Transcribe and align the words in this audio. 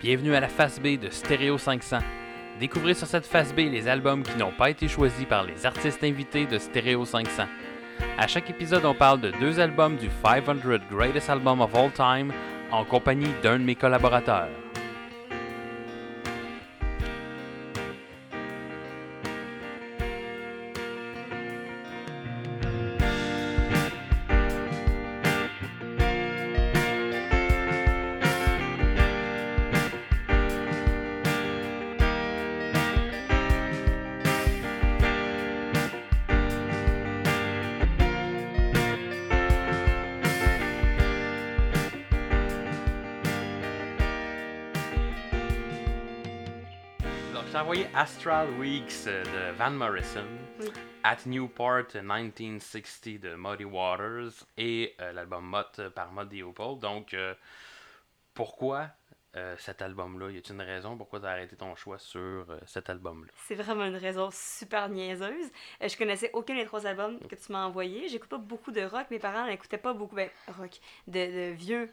Bienvenue 0.00 0.36
à 0.36 0.38
la 0.38 0.46
face 0.46 0.78
B 0.78 0.96
de 0.96 1.10
Stereo 1.10 1.58
500. 1.58 1.98
Découvrez 2.60 2.94
sur 2.94 3.08
cette 3.08 3.26
face 3.26 3.52
B 3.52 3.58
les 3.68 3.88
albums 3.88 4.22
qui 4.22 4.38
n'ont 4.38 4.52
pas 4.52 4.70
été 4.70 4.86
choisis 4.86 5.26
par 5.26 5.42
les 5.42 5.66
artistes 5.66 6.04
invités 6.04 6.46
de 6.46 6.56
Stereo 6.56 7.04
500. 7.04 7.42
À 8.16 8.28
chaque 8.28 8.48
épisode, 8.48 8.84
on 8.84 8.94
parle 8.94 9.20
de 9.20 9.32
deux 9.40 9.58
albums 9.58 9.96
du 9.96 10.08
500 10.22 10.54
Greatest 10.88 11.28
Album 11.28 11.60
of 11.60 11.74
All 11.74 11.90
Time 11.90 12.32
en 12.70 12.84
compagnie 12.84 13.26
d'un 13.42 13.58
de 13.58 13.64
mes 13.64 13.74
collaborateurs. 13.74 14.46
Astral 48.28 48.60
Weeks 48.60 49.06
euh, 49.06 49.24
de 49.24 49.56
Van 49.56 49.70
Morrison, 49.70 50.26
Oui. 50.60 50.66
At 51.02 51.16
Newport 51.24 51.86
1960 51.94 53.20
de 53.20 53.34
Muddy 53.34 53.64
Waters 53.64 54.44
et 54.58 54.94
euh, 55.00 55.12
l'album 55.12 55.46
Mott 55.46 55.78
euh, 55.78 55.88
par 55.88 56.12
Muddy 56.12 56.42
Opal. 56.42 56.78
Donc, 56.78 57.14
euh, 57.14 57.32
pourquoi 58.34 58.88
euh, 59.34 59.54
cet 59.56 59.80
album-là? 59.80 60.30
Y 60.30 60.36
a-t-il 60.36 60.56
une 60.56 60.60
raison 60.60 60.98
pourquoi 60.98 61.20
tu 61.20 61.26
as 61.26 61.30
arrêté 61.30 61.56
ton 61.56 61.74
choix 61.74 61.96
sur 61.98 62.20
euh, 62.20 62.58
cet 62.66 62.90
album-là? 62.90 63.32
C'est 63.46 63.54
vraiment 63.54 63.86
une 63.86 63.96
raison 63.96 64.28
super 64.30 64.90
niaiseuse. 64.90 65.50
Euh, 65.82 65.88
je 65.88 65.96
connaissais 65.96 66.28
aucun 66.34 66.54
des 66.54 66.66
trois 66.66 66.84
albums 66.86 67.18
que 67.20 67.34
tu 67.34 67.50
m'as 67.50 67.64
envoyés. 67.64 68.08
J'écoute 68.08 68.28
pas 68.28 68.36
beaucoup 68.36 68.72
de 68.72 68.82
rock. 68.82 69.06
Mes 69.10 69.18
parents 69.18 69.46
n'écoutaient 69.46 69.78
pas 69.78 69.94
beaucoup 69.94 70.16
ben, 70.16 70.28
rock, 70.58 70.72
de, 71.06 71.14
de 71.50 71.52
vieux 71.54 71.90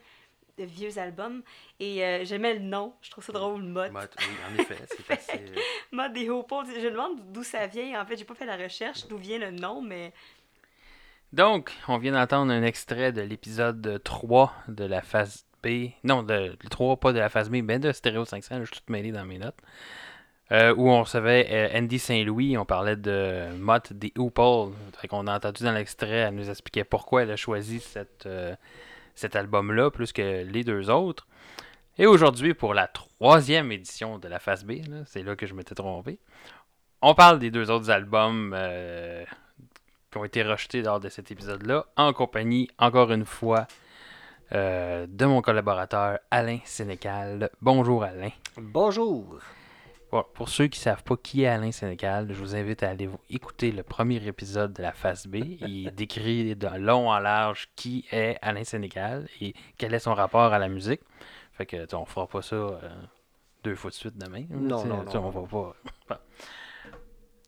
de 0.57 0.63
vieux 0.63 0.97
albums. 0.97 1.41
Et 1.79 2.03
euh, 2.03 2.23
j'aimais 2.25 2.53
le 2.53 2.59
nom. 2.61 2.93
Je 3.01 3.11
trouve 3.11 3.23
ça 3.23 3.33
drôle, 3.33 3.63
Mod. 3.63 3.91
Mott, 3.91 4.15
oui, 4.19 4.25
en 4.49 4.61
effet, 4.61 4.77
c'est 4.87 5.11
assez. 5.13 5.37
euh, 5.39 5.59
Mod 5.91 6.13
des 6.13 6.29
Hopos. 6.29 6.65
Je 6.65 6.89
demande 6.89 7.19
d'où 7.31 7.43
ça 7.43 7.67
vient. 7.67 8.01
En 8.01 8.05
fait, 8.05 8.17
j'ai 8.17 8.25
pas 8.25 8.35
fait 8.35 8.45
la 8.45 8.57
recherche 8.57 9.07
d'où 9.07 9.17
vient 9.17 9.39
le 9.39 9.51
nom, 9.51 9.81
mais 9.81 10.13
Donc, 11.33 11.71
on 11.87 11.97
vient 11.97 12.13
d'entendre 12.13 12.51
un 12.51 12.63
extrait 12.63 13.11
de 13.11 13.21
l'épisode 13.21 14.01
3 14.03 14.53
de 14.67 14.85
la 14.85 15.01
phase 15.01 15.45
B. 15.63 15.89
Non, 16.03 16.23
de, 16.23 16.55
le 16.61 16.69
3, 16.69 16.97
pas 16.97 17.11
de 17.13 17.19
la 17.19 17.29
phase 17.29 17.49
B, 17.49 17.55
mais 17.63 17.79
de 17.79 17.91
Stereo 17.91 18.23
500. 18.25 18.59
Je 18.61 18.65
suis 18.65 18.75
tout 18.75 18.91
mêlé 18.91 19.11
dans 19.11 19.25
mes 19.25 19.37
notes. 19.39 19.57
Euh, 20.51 20.75
où 20.75 20.91
on 20.91 21.01
recevait 21.01 21.47
euh, 21.49 21.79
Andy 21.79 21.97
Saint-Louis. 21.97 22.55
On 22.55 22.65
parlait 22.65 22.95
de 22.95 23.47
Mott 23.57 23.91
des 23.93 24.13
Hoople. 24.15 24.75
Fait 25.01 25.07
qu'on 25.07 25.25
a 25.25 25.35
entendu 25.35 25.63
dans 25.63 25.71
l'extrait, 25.71 26.07
elle 26.17 26.35
nous 26.35 26.49
expliquait 26.51 26.83
pourquoi 26.83 27.23
elle 27.23 27.31
a 27.31 27.35
choisi 27.35 27.79
cette, 27.79 28.27
euh, 28.27 28.55
cet 29.15 29.35
album-là 29.35 29.89
plus 29.89 30.13
que 30.13 30.43
les 30.43 30.63
deux 30.63 30.89
autres. 30.89 31.27
Et 31.97 32.05
aujourd'hui, 32.05 32.53
pour 32.53 32.73
la 32.73 32.87
troisième 32.87 33.71
édition 33.71 34.19
de 34.19 34.27
la 34.27 34.39
phase 34.39 34.65
B, 34.65 34.81
c'est 35.05 35.23
là 35.23 35.35
que 35.35 35.47
je 35.47 35.53
m'étais 35.53 35.75
trompé, 35.75 36.19
on 37.01 37.13
parle 37.13 37.39
des 37.39 37.51
deux 37.51 37.69
autres 37.69 37.89
albums 37.89 38.53
euh, 38.57 39.23
qui 40.11 40.17
ont 40.17 40.25
été 40.25 40.43
rejetés 40.43 40.81
lors 40.81 40.99
de 40.99 41.09
cet 41.09 41.31
épisode-là, 41.31 41.85
en 41.97 42.13
compagnie, 42.13 42.67
encore 42.79 43.11
une 43.11 43.25
fois, 43.25 43.67
euh, 44.53 45.05
de 45.07 45.25
mon 45.25 45.41
collaborateur 45.41 46.19
Alain 46.31 46.59
Sénécal. 46.65 47.49
Bonjour 47.61 48.03
Alain. 48.03 48.31
Bonjour. 48.57 49.39
Bon, 50.15 50.23
pour 50.33 50.47
ceux 50.47 50.67
qui 50.67 50.79
ne 50.79 50.83
savent 50.83 51.03
pas 51.03 51.17
qui 51.17 51.43
est 51.43 51.47
Alain 51.47 51.73
Sénécal, 51.73 52.27
je 52.29 52.39
vous 52.39 52.55
invite 52.55 52.83
à 52.83 52.89
aller 52.91 53.05
vous 53.05 53.19
écouter 53.29 53.73
le 53.73 53.83
premier 53.83 54.25
épisode 54.25 54.71
de 54.71 54.81
la 54.81 54.93
phase 54.93 55.27
B. 55.27 55.35
Il 55.59 55.91
décrit 55.93 56.55
de 56.55 56.67
long 56.77 57.09
en 57.09 57.19
large 57.19 57.67
qui 57.75 58.05
est 58.13 58.37
Alain 58.41 58.63
Sénécal 58.63 59.27
et 59.41 59.53
quel 59.77 59.93
est 59.93 59.99
son 59.99 60.13
rapport 60.13 60.53
à 60.53 60.57
la 60.57 60.69
musique. 60.69 61.01
Fait 61.51 61.65
que 61.65 61.93
on 61.93 62.05
fera 62.05 62.27
pas 62.27 62.41
ça 62.41 62.55
euh, 62.55 62.79
deux 63.65 63.75
fois 63.75 63.89
de 63.89 63.95
suite 63.95 64.17
demain. 64.17 64.45
Non, 64.49 64.85
non, 64.85 65.03
non. 65.03 65.15
On 65.15 65.29
va 65.31 65.41
pas. 65.41 65.75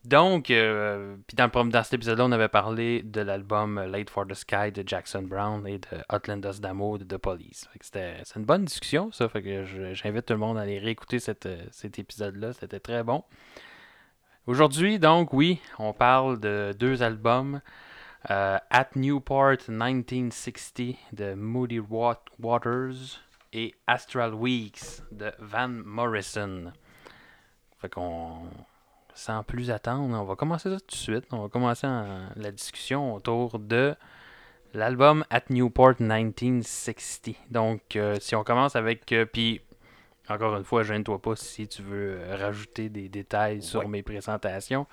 Donc, 0.08 0.50
euh, 0.50 1.16
puis 1.26 1.36
dans, 1.36 1.48
dans 1.48 1.82
cet 1.82 1.92
épisode-là, 1.92 2.24
on 2.24 2.32
avait 2.32 2.48
parlé 2.48 3.02
de 3.02 3.20
l'album 3.20 3.78
Late 3.78 4.08
for 4.08 4.26
the 4.26 4.32
Sky 4.32 4.72
de 4.72 4.82
Jackson 4.86 5.20
Brown 5.22 5.66
et 5.66 5.78
de 5.78 5.86
Outlanders 6.10 6.60
d'amour 6.60 6.98
de 6.98 7.04
The 7.04 7.18
Police. 7.18 7.68
C'est 7.82 8.24
une 8.36 8.44
bonne 8.46 8.64
discussion, 8.64 9.12
ça. 9.12 9.28
Fait 9.28 9.42
que 9.42 9.64
j'invite 9.92 10.24
tout 10.24 10.32
le 10.32 10.38
monde 10.38 10.56
à 10.56 10.62
aller 10.62 10.78
réécouter 10.78 11.18
euh, 11.46 11.56
cet 11.70 11.98
épisode-là. 11.98 12.54
C'était 12.54 12.80
très 12.80 13.02
bon. 13.02 13.22
Aujourd'hui, 14.46 14.98
donc, 14.98 15.34
oui, 15.34 15.60
on 15.78 15.92
parle 15.92 16.40
de 16.40 16.74
deux 16.78 17.02
albums. 17.02 17.60
euh, 18.30 18.56
At 18.70 18.88
Newport 18.96 19.58
1960 19.68 20.96
de 21.12 21.34
Moody 21.34 21.80
Wat- 21.80 22.24
Waters 22.40 23.20
et 23.52 23.74
Astral 23.86 24.32
Weeks 24.34 25.02
de 25.12 25.32
Van 25.38 25.68
Morrison. 25.68 26.72
Fait 27.78 27.90
qu'on, 27.90 28.48
sans 29.18 29.42
plus 29.42 29.70
attendre, 29.72 30.16
on 30.16 30.24
va 30.24 30.36
commencer 30.36 30.70
ça 30.70 30.78
tout 30.78 30.86
de 30.86 30.94
suite. 30.94 31.24
On 31.32 31.42
va 31.42 31.48
commencer 31.48 31.86
en- 31.88 32.28
la 32.36 32.50
discussion 32.52 33.14
autour 33.14 33.58
de 33.58 33.94
l'album 34.74 35.24
At 35.30 35.42
Newport 35.50 35.94
1960. 35.98 37.34
Donc, 37.50 37.96
euh, 37.96 38.14
si 38.20 38.36
on 38.36 38.44
commence 38.44 38.76
avec. 38.76 39.10
euh, 39.12 39.24
Puis, 39.26 39.60
encore 40.28 40.56
une 40.56 40.62
fois, 40.64 40.84
gêne-toi 40.84 41.20
pas 41.20 41.34
si 41.36 41.66
tu 41.66 41.82
veux 41.82 42.18
euh, 42.20 42.36
rajouter 42.36 42.88
des 42.88 43.08
détails 43.08 43.60
sur 43.62 43.80
Ouais. 43.80 43.88
mes 43.88 44.02
présentations. 44.04 44.86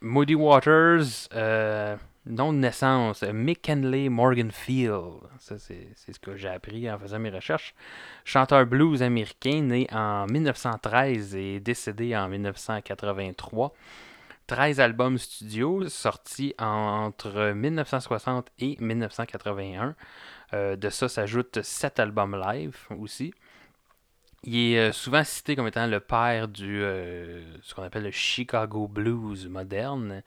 Moody 0.00 0.34
Waters, 0.34 1.28
nom 2.30 2.52
de 2.52 2.58
naissance, 2.58 3.22
McKinley 3.22 4.08
Morganfield. 4.08 5.20
Ça, 5.38 5.58
c'est 5.58 5.88
c'est 5.94 6.12
ce 6.12 6.20
que 6.20 6.36
j'ai 6.36 6.48
appris 6.48 6.90
en 6.90 6.98
faisant 6.98 7.18
mes 7.18 7.30
recherches. 7.30 7.74
Chanteur 8.24 8.66
blues 8.66 9.02
américain, 9.02 9.62
né 9.62 9.86
en 9.92 10.26
1913 10.26 11.34
et 11.36 11.60
décédé 11.60 12.16
en 12.16 12.28
1983. 12.28 13.72
13 14.46 14.80
albums 14.80 15.16
studio 15.16 15.88
sortis 15.88 16.54
entre 16.58 17.52
1960 17.52 18.48
et 18.58 18.76
1981. 18.80 19.94
Euh, 20.52 20.74
de 20.74 20.90
ça 20.90 21.08
s'ajoutent 21.08 21.62
7 21.62 22.00
albums 22.00 22.36
live 22.36 22.76
aussi. 22.98 23.32
Il 24.42 24.56
est 24.56 24.78
euh, 24.78 24.92
souvent 24.92 25.22
cité 25.22 25.54
comme 25.54 25.68
étant 25.68 25.86
le 25.86 26.00
père 26.00 26.48
du 26.48 26.82
euh, 26.82 27.42
ce 27.62 27.74
qu'on 27.74 27.84
appelle 27.84 28.02
le 28.02 28.10
Chicago 28.10 28.88
blues 28.88 29.46
moderne. 29.48 30.24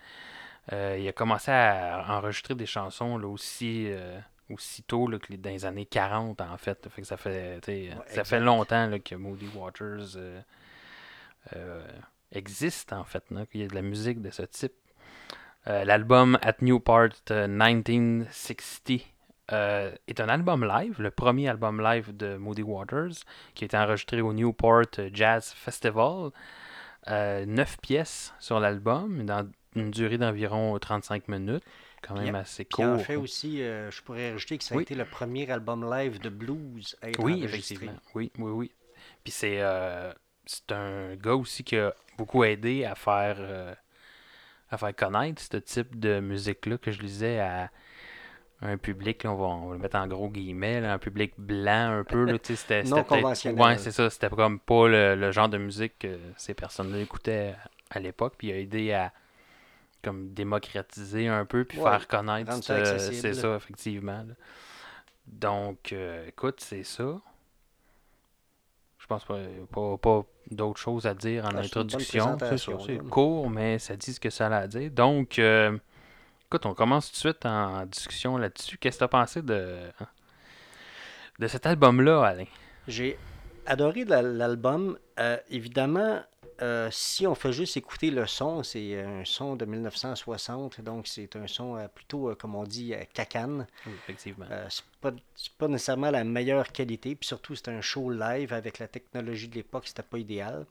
Euh, 0.71 0.97
il 0.97 1.05
a 1.07 1.11
commencé 1.11 1.51
à 1.51 2.05
enregistrer 2.07 2.55
des 2.55 2.65
chansons 2.65 3.17
là, 3.17 3.27
aussi 3.27 3.87
euh, 3.87 4.17
aussitôt 4.49 5.07
là, 5.07 5.19
que 5.19 5.27
les- 5.29 5.37
dans 5.37 5.49
les 5.49 5.65
années 5.65 5.85
40 5.85 6.39
en 6.39 6.57
fait. 6.57 6.87
Fait 6.89 7.01
que 7.01 7.07
ça 7.07 7.17
fait 7.17 7.59
ça 8.07 8.39
longtemps 8.39 8.87
là, 8.87 8.99
que 8.99 9.15
Moody 9.15 9.49
Waters 9.55 10.15
euh, 10.15 10.41
euh, 11.55 11.85
existe 12.31 12.93
en 12.93 13.03
fait, 13.03 13.25
qu'il 13.51 13.61
y 13.61 13.63
a 13.65 13.67
de 13.67 13.75
la 13.75 13.81
musique 13.81 14.21
de 14.21 14.29
ce 14.29 14.43
type. 14.43 14.73
L'album 15.65 16.37
At 16.41 16.55
Newport 16.61 17.09
euh, 17.31 17.47
1960 17.47 19.01
euh, 19.51 19.93
est 20.07 20.19
un 20.19 20.27
album 20.29 20.65
live, 20.65 20.95
le 21.01 21.11
premier 21.11 21.47
album 21.49 21.81
live 21.81 22.15
de 22.15 22.35
Moody 22.37 22.63
Waters, 22.63 23.13
qui 23.53 23.63
a 23.63 23.65
été 23.65 23.77
enregistré 23.77 24.21
au 24.21 24.33
Newport 24.33 24.83
Jazz 25.13 25.53
Festival. 25.53 26.31
Neuf 27.07 27.77
pièces 27.81 28.33
sur 28.39 28.59
l'album, 28.61 29.25
dans 29.25 29.49
une 29.75 29.91
durée 29.91 30.17
d'environ 30.17 30.77
35 30.77 31.27
minutes, 31.27 31.63
quand 32.01 32.15
même 32.15 32.27
Puis- 32.29 32.35
assez 32.35 32.63
Puis 32.65 32.75
court. 32.75 32.85
en 32.85 32.99
fait 32.99 33.15
aussi, 33.15 33.61
euh, 33.61 33.89
je 33.91 34.01
pourrais 34.01 34.31
ajouter 34.31 34.57
que 34.57 34.63
ça 34.63 34.75
a 34.75 34.77
Oui. 34.77 34.83
été 34.83 34.95
le 34.95 35.05
premier 35.05 35.49
album 35.51 35.89
live 35.89 36.19
de 36.21 36.29
blues 36.29 36.95
à 37.01 37.09
être 37.09 37.19
Oui, 37.23 37.33
enregistré. 37.43 37.75
effectivement. 37.75 37.99
Oui, 38.15 38.31
oui, 38.37 38.51
oui. 38.51 38.71
Puis 39.23 39.31
c'est 39.31 39.57
euh, 39.61 40.11
c'est 40.45 40.71
un 40.71 41.15
gars 41.15 41.35
aussi 41.35 41.63
qui 41.63 41.77
a 41.77 41.93
beaucoup 42.17 42.43
aidé 42.43 42.83
à 42.85 42.95
faire 42.95 43.37
euh, 43.39 43.73
à 44.69 44.77
faire 44.77 44.95
connaître 44.95 45.41
ce 45.41 45.57
type 45.57 45.99
de 45.99 46.19
musique-là 46.19 46.77
que 46.77 46.91
je 46.91 46.99
disais 46.99 47.39
à 47.39 47.69
un 48.61 48.77
public, 48.77 49.23
là, 49.23 49.31
on, 49.33 49.35
va, 49.35 49.45
on 49.45 49.67
va 49.67 49.73
le 49.75 49.79
mettre 49.81 49.97
en 49.97 50.07
gros 50.07 50.29
guillemets, 50.29 50.79
là, 50.79 50.93
un 50.93 50.97
public 50.97 51.33
blanc 51.37 51.99
un 51.99 52.03
peu. 52.05 52.23
Là, 52.23 52.37
c'était, 52.41 52.83
Non 52.85 53.03
conventionnel. 53.03 53.61
Ouais, 53.61 53.77
c'est 53.77 53.91
ça. 53.91 54.09
C'était 54.09 54.29
comme 54.29 54.59
pas 54.59 54.87
le, 54.87 55.15
le 55.15 55.31
genre 55.31 55.49
de 55.49 55.57
musique 55.57 55.99
que 55.99 56.17
ces 56.37 56.53
personnes-là 56.53 56.99
écoutaient 56.99 57.55
à 57.89 57.99
l'époque. 57.99 58.35
Puis 58.37 58.47
il 58.47 58.53
a 58.53 58.57
aidé 58.59 58.93
à 58.93 59.11
comme 60.03 60.33
démocratiser 60.33 61.27
un 61.27 61.45
peu 61.45 61.65
puis 61.65 61.77
Ouais, 61.77 61.83
faire 61.83 62.07
connaître 62.07 62.51
c'est 62.61 63.33
ça 63.33 63.55
effectivement 63.55 64.23
là. 64.27 64.33
donc 65.27 65.93
euh, 65.93 66.27
écoute 66.27 66.59
c'est 66.59 66.83
ça 66.83 67.19
je 68.99 69.07
pense 69.07 69.25
pas, 69.25 69.37
pas, 69.71 69.97
pas 69.97 70.23
d'autres 70.49 70.79
choses 70.79 71.05
à 71.05 71.13
dire 71.13 71.43
en 71.45 71.49
Ah, 71.49 71.59
introduction. 71.59 72.37
C'est 72.39 72.57
ça, 72.57 72.77
présentation, 72.77 72.79
c'est 72.79 72.97
là. 72.97 73.03
court, 73.09 73.49
mais 73.49 73.77
ça 73.77 73.97
dit 73.97 74.13
ce 74.13 74.19
que 74.19 74.29
ça 74.29 74.47
a 74.47 74.55
à 74.59 74.67
dire. 74.67 74.89
Donc, 74.91 75.39
euh, 75.39 75.77
écoute, 76.45 76.65
on 76.65 76.73
commence 76.73 77.07
tout 77.07 77.15
de 77.15 77.17
suite 77.17 77.45
en 77.45 77.85
discussion 77.85 78.37
là-dessus. 78.37 78.77
Qu'est-ce 78.77 78.95
que 78.95 78.99
tu 78.99 79.03
as 79.03 79.07
pensé 79.09 79.41
de, 79.41 79.77
de 81.39 81.47
cet 81.47 81.65
album-là, 81.65 82.23
Alain? 82.23 82.45
J'ai 82.87 83.19
adoré 83.65 84.05
la- 84.05 84.21
l'album. 84.21 84.97
Euh, 85.19 85.37
évidemment, 85.49 86.21
euh, 86.61 86.89
si 86.91 87.25
on 87.27 87.35
fait 87.35 87.53
juste 87.53 87.77
écouter 87.77 88.11
le 88.11 88.27
son, 88.27 88.63
c'est 88.63 89.01
un 89.01 89.25
son 89.25 89.55
de 89.55 89.65
1960, 89.65 90.81
donc 90.81 91.07
c'est 91.07 91.35
un 91.35 91.47
son 91.47 91.77
euh, 91.77 91.87
plutôt, 91.87 92.29
euh, 92.29 92.35
comme 92.35 92.55
on 92.55 92.63
dit, 92.63 92.93
euh, 92.93 93.03
cacane. 93.13 93.67
Oui, 93.85 93.93
effectivement. 93.93 94.45
Euh, 94.51 94.65
c'est 94.69 94.83
pas, 95.01 95.11
c'est 95.35 95.53
pas 95.53 95.67
nécessairement 95.67 96.11
la 96.11 96.23
meilleure 96.23 96.71
qualité, 96.71 97.15
puis 97.15 97.27
surtout 97.27 97.55
c'est 97.55 97.69
un 97.69 97.81
show 97.81 98.09
live 98.09 98.53
avec 98.53 98.79
la 98.79 98.87
technologie 98.87 99.47
de 99.47 99.55
l'époque, 99.55 99.87
c'était 99.87 100.03
pas 100.03 100.17
idéal. 100.19 100.65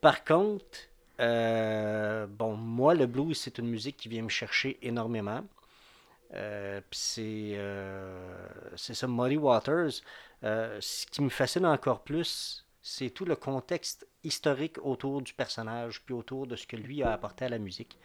Par 0.00 0.24
contre, 0.24 0.78
euh, 1.20 2.26
bon, 2.26 2.56
moi 2.56 2.94
le 2.94 3.06
blues 3.06 3.38
c'est 3.38 3.58
une 3.58 3.68
musique 3.68 3.96
qui 3.96 4.08
vient 4.08 4.22
me 4.22 4.28
chercher 4.28 4.78
énormément. 4.82 5.42
Euh, 6.34 6.80
puis 6.90 6.98
c'est 7.00 7.52
euh, 7.56 8.48
c'est 8.76 8.94
ça, 8.94 9.06
Muddy 9.06 9.36
Waters. 9.36 10.02
Euh, 10.44 10.78
ce 10.80 11.06
qui 11.06 11.22
me 11.22 11.28
fascine 11.28 11.66
encore 11.66 12.02
plus, 12.02 12.66
c'est 12.82 13.10
tout 13.10 13.24
le 13.24 13.36
contexte 13.36 14.06
historique 14.26 14.78
autour 14.82 15.22
du 15.22 15.32
personnage, 15.32 16.02
puis 16.04 16.14
autour 16.14 16.46
de 16.46 16.56
ce 16.56 16.66
que 16.66 16.76
lui 16.76 17.02
a 17.02 17.12
apporté 17.12 17.44
à 17.44 17.48
la 17.48 17.58
musique. 17.58 17.98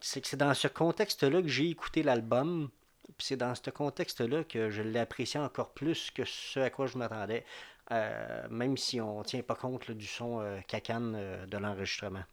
C'est 0.00 0.26
c'est 0.26 0.36
dans 0.36 0.54
ce 0.54 0.68
contexte-là 0.68 1.42
que 1.42 1.48
j'ai 1.48 1.68
écouté 1.68 2.02
l'album, 2.02 2.70
puis 3.16 3.26
c'est 3.26 3.36
dans 3.36 3.54
ce 3.54 3.70
contexte-là 3.70 4.44
que 4.44 4.70
je 4.70 4.82
l'ai 4.82 4.98
apprécié 5.00 5.40
encore 5.40 5.70
plus 5.72 6.10
que 6.10 6.24
ce 6.24 6.60
à 6.60 6.70
quoi 6.70 6.86
je 6.86 6.98
m'attendais, 6.98 7.44
euh, 7.92 8.46
même 8.50 8.76
si 8.76 9.00
on 9.00 9.22
tient 9.22 9.42
pas 9.42 9.54
compte 9.54 9.90
du 9.90 10.06
son 10.06 10.40
euh, 10.40 10.60
cacane 10.66 11.14
euh, 11.16 11.46
de 11.46 11.58
l'enregistrement. 11.58 12.24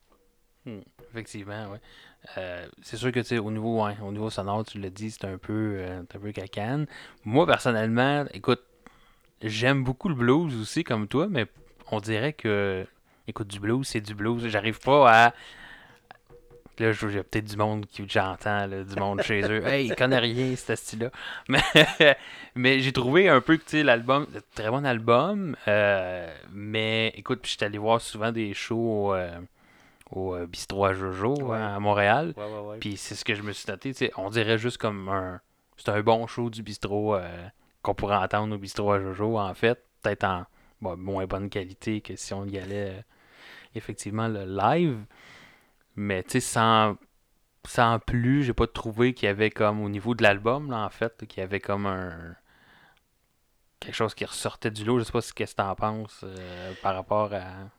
Hmm, 0.66 0.82
Effectivement, 1.12 1.70
oui. 1.72 1.78
c'est 2.82 2.98
sûr 2.98 3.12
que 3.12 3.22
tu 3.22 3.38
au 3.38 3.52
niveau, 3.52 3.84
ouais, 3.86 3.96
au 4.04 4.12
niveau 4.12 4.30
sonore, 4.30 4.66
tu 4.66 4.80
l'as 4.80 4.90
dit, 4.90 5.12
c'est 5.12 5.26
un 5.26 5.38
peu 5.38 5.78
euh, 5.78 6.02
un 6.02 6.20
peu 6.20 6.32
cacane. 6.34 6.88
Moi, 7.24 7.46
personnellement, 7.46 8.26
écoute, 8.34 8.62
j'aime 9.42 9.84
beaucoup 9.84 10.10
le 10.10 10.16
blues 10.16 10.60
aussi, 10.60 10.84
comme 10.84 11.08
toi, 11.08 11.28
mais 11.30 11.46
on 11.92 12.00
dirait 12.00 12.34
que 12.34 12.86
écoute, 13.28 13.48
du 13.48 13.60
blues, 13.60 13.86
c'est 13.88 14.02
du 14.02 14.14
blues. 14.16 14.48
J'arrive 14.48 14.80
pas 14.80 15.26
à. 15.28 15.34
Là, 16.80 16.92
je- 16.92 17.08
j'ai 17.08 17.24
peut-être 17.24 17.46
du 17.46 17.58
monde 17.58 17.88
qui 17.88 18.06
j'entends, 18.08 18.68
du 18.68 18.96
monde 19.00 19.24
chez 19.24 19.42
eux. 19.42 19.66
Hey, 19.66 19.88
ils 19.88 19.96
connaissent 19.96 20.20
rien, 20.22 20.56
ce 20.56 20.76
style-là. 20.76 21.10
Mais, 21.50 22.18
mais 22.54 22.80
j'ai 22.82 22.94
trouvé 22.94 23.30
un 23.30 23.42
peu 23.42 23.58
que 23.58 23.78
l'album, 23.78 24.28
c'est 24.32 24.38
un 24.38 24.42
très 24.56 24.70
bon 24.70 24.86
album. 24.86 25.56
euh, 25.68 26.32
mais 26.52 27.12
écoute, 27.16 27.40
puis 27.42 27.52
je 27.52 27.58
suis 27.58 27.66
allé 27.66 27.80
voir 27.80 28.00
souvent 28.00 28.32
des 28.32 28.54
shows 28.54 29.14
euh, 29.16 29.40
au 30.12 30.36
euh, 30.36 30.46
Bistrot 30.46 30.86
à 30.86 30.94
Jojo 30.94 31.34
Ouais. 31.42 31.58
à 31.58 31.80
Montréal. 31.80 32.36
Ouais. 32.38 32.78
Puis 32.80 32.96
c'est 32.96 33.16
ce 33.16 33.26
que 33.26 33.34
je 33.34 33.42
me 33.42 33.54
suis 33.54 33.66
noté. 33.72 34.12
On 34.16 34.30
dirait 34.30 34.60
juste 34.60 34.78
comme 34.78 35.10
un. 35.10 35.42
C'est 35.78 35.90
un 35.90 36.02
bon 36.02 36.28
show 36.28 36.52
du 36.52 36.62
bistrot 36.62 37.16
euh, 37.16 37.28
qu'on 37.82 37.96
pourrait 37.96 38.18
entendre 38.18 38.54
au 38.56 38.60
bistrot 38.60 38.92
à 38.92 39.00
Jojo, 39.00 39.40
en 39.40 39.54
fait. 39.56 39.84
Peut-être 40.04 40.26
en 40.26 40.46
bon, 40.82 40.98
moins 40.98 41.26
bonne 41.26 41.50
qualité 41.50 42.02
que 42.02 42.16
si 42.16 42.34
on 42.34 42.46
y 42.46 42.58
allait 42.58 42.92
euh, 42.92 43.02
effectivement 43.76 44.28
le 44.28 44.46
live. 44.46 44.98
Mais 45.96 46.24
tu 46.24 46.32
sais, 46.32 46.40
sans, 46.40 46.96
sans 47.68 48.00
plus, 48.00 48.44
j'ai 48.44 48.54
pas 48.54 48.68
trouvé 48.68 49.14
qu'il 49.14 49.28
y 49.28 49.30
avait 49.30 49.50
comme 49.50 49.82
au 49.82 49.90
niveau 49.90 50.16
de 50.16 50.24
l'album, 50.24 50.72
là, 50.72 50.86
en 50.86 50.90
fait, 50.90 51.26
qu'il 51.28 51.42
y 51.42 51.44
avait 51.44 51.60
comme 51.60 51.86
un. 51.86 52.36
Quelque 53.80 53.96
chose 53.96 54.16
qui 54.16 54.26
ressortait 54.26 54.72
du 54.72 54.84
lot. 54.86 55.00
Je 55.00 55.04
sais 55.04 55.12
pas 55.12 55.22
ce 55.22 55.34
que 55.34 55.44
tu 55.44 55.62
en 55.62 55.76
penses 55.76 56.22
euh, 56.24 56.74
par 56.82 56.96
rapport 56.96 57.32
à. 57.34 57.70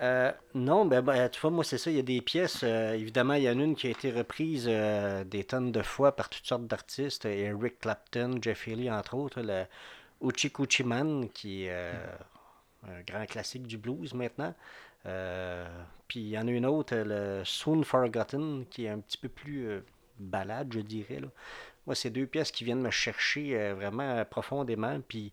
Euh, 0.00 0.32
non, 0.54 0.84
ben, 0.84 1.00
ben, 1.00 1.28
tu 1.28 1.40
vois, 1.40 1.50
moi, 1.50 1.62
c'est 1.62 1.78
ça. 1.78 1.90
Il 1.90 1.96
y 1.96 2.00
a 2.00 2.02
des 2.02 2.20
pièces. 2.20 2.62
euh, 2.64 2.94
évidemment, 2.94 3.34
il 3.34 3.44
y 3.44 3.48
en 3.48 3.58
a 3.60 3.62
une 3.62 3.76
qui 3.76 3.86
a 3.86 3.90
été 3.90 4.10
reprise 4.10 4.66
des 4.66 5.44
tonnes 5.44 5.70
de 5.70 5.82
fois 5.82 6.16
par 6.16 6.28
toutes 6.28 6.46
sortes 6.46 6.66
d'artistes. 6.66 7.24
Eric 7.24 7.78
Clapton, 7.78 8.38
Jeff 8.42 8.66
Healey, 8.66 8.90
entre 8.90 9.14
autres. 9.14 9.40
Le 9.42 9.64
Uchi 10.22 10.84
Man, 10.84 11.28
qui 11.30 11.64
est 11.64 11.70
euh, 11.70 11.92
un 12.86 13.02
grand 13.02 13.26
classique 13.26 13.66
du 13.66 13.78
blues 13.78 14.14
maintenant. 14.14 14.54
Euh, 15.06 15.66
puis 16.06 16.20
il 16.20 16.28
y 16.28 16.38
en 16.38 16.46
a 16.46 16.50
une 16.50 16.66
autre, 16.66 16.94
le 16.94 17.42
Soon 17.44 17.82
Forgotten, 17.82 18.66
qui 18.70 18.84
est 18.84 18.88
un 18.88 19.00
petit 19.00 19.18
peu 19.18 19.28
plus 19.28 19.66
euh, 19.66 19.80
balade, 20.18 20.72
je 20.72 20.80
dirais. 20.80 21.20
Là. 21.20 21.28
Moi, 21.86 21.94
c'est 21.94 22.10
deux 22.10 22.26
pièces 22.26 22.52
qui 22.52 22.64
viennent 22.64 22.82
me 22.82 22.90
chercher 22.90 23.72
vraiment 23.72 24.24
profondément. 24.24 25.00
Puis 25.00 25.32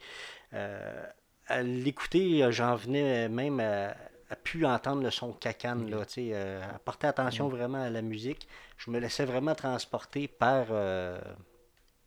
à 0.51 1.61
l'écouter, 1.61 2.51
j'en 2.51 2.73
venais 2.73 3.29
même 3.29 3.59
à, 3.59 3.93
à 4.29 4.35
plus 4.35 4.65
entendre 4.65 5.01
le 5.01 5.09
son 5.09 5.33
cacane, 5.33 5.89
là, 5.89 6.05
tu 6.05 6.31
euh, 6.33 6.61
à 6.63 6.79
porter 6.79 7.07
attention 7.07 7.47
vraiment 7.49 7.81
à 7.81 7.89
la 7.89 8.01
musique. 8.01 8.47
Je 8.77 8.91
me 8.91 8.99
laissais 8.99 9.25
vraiment 9.25 9.55
transporter 9.55 10.27
par, 10.27 10.67
euh, 10.69 11.19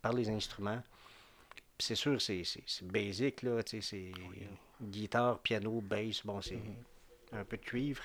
par 0.01 0.13
les 0.13 0.29
instruments. 0.29 0.81
C'est 1.79 1.95
sûr, 1.95 2.21
c'est, 2.21 2.43
c'est, 2.43 2.63
c'est 2.65 2.87
basic, 2.87 3.41
là, 3.41 3.61
tu 3.63 3.81
sais, 3.81 3.87
c'est 3.89 4.11
guitare, 4.81 5.39
piano, 5.39 5.81
bass, 5.81 6.25
bon, 6.25 6.41
c'est 6.41 6.59
un 7.31 7.43
peu 7.43 7.57
de 7.57 7.63
cuivre. 7.63 8.03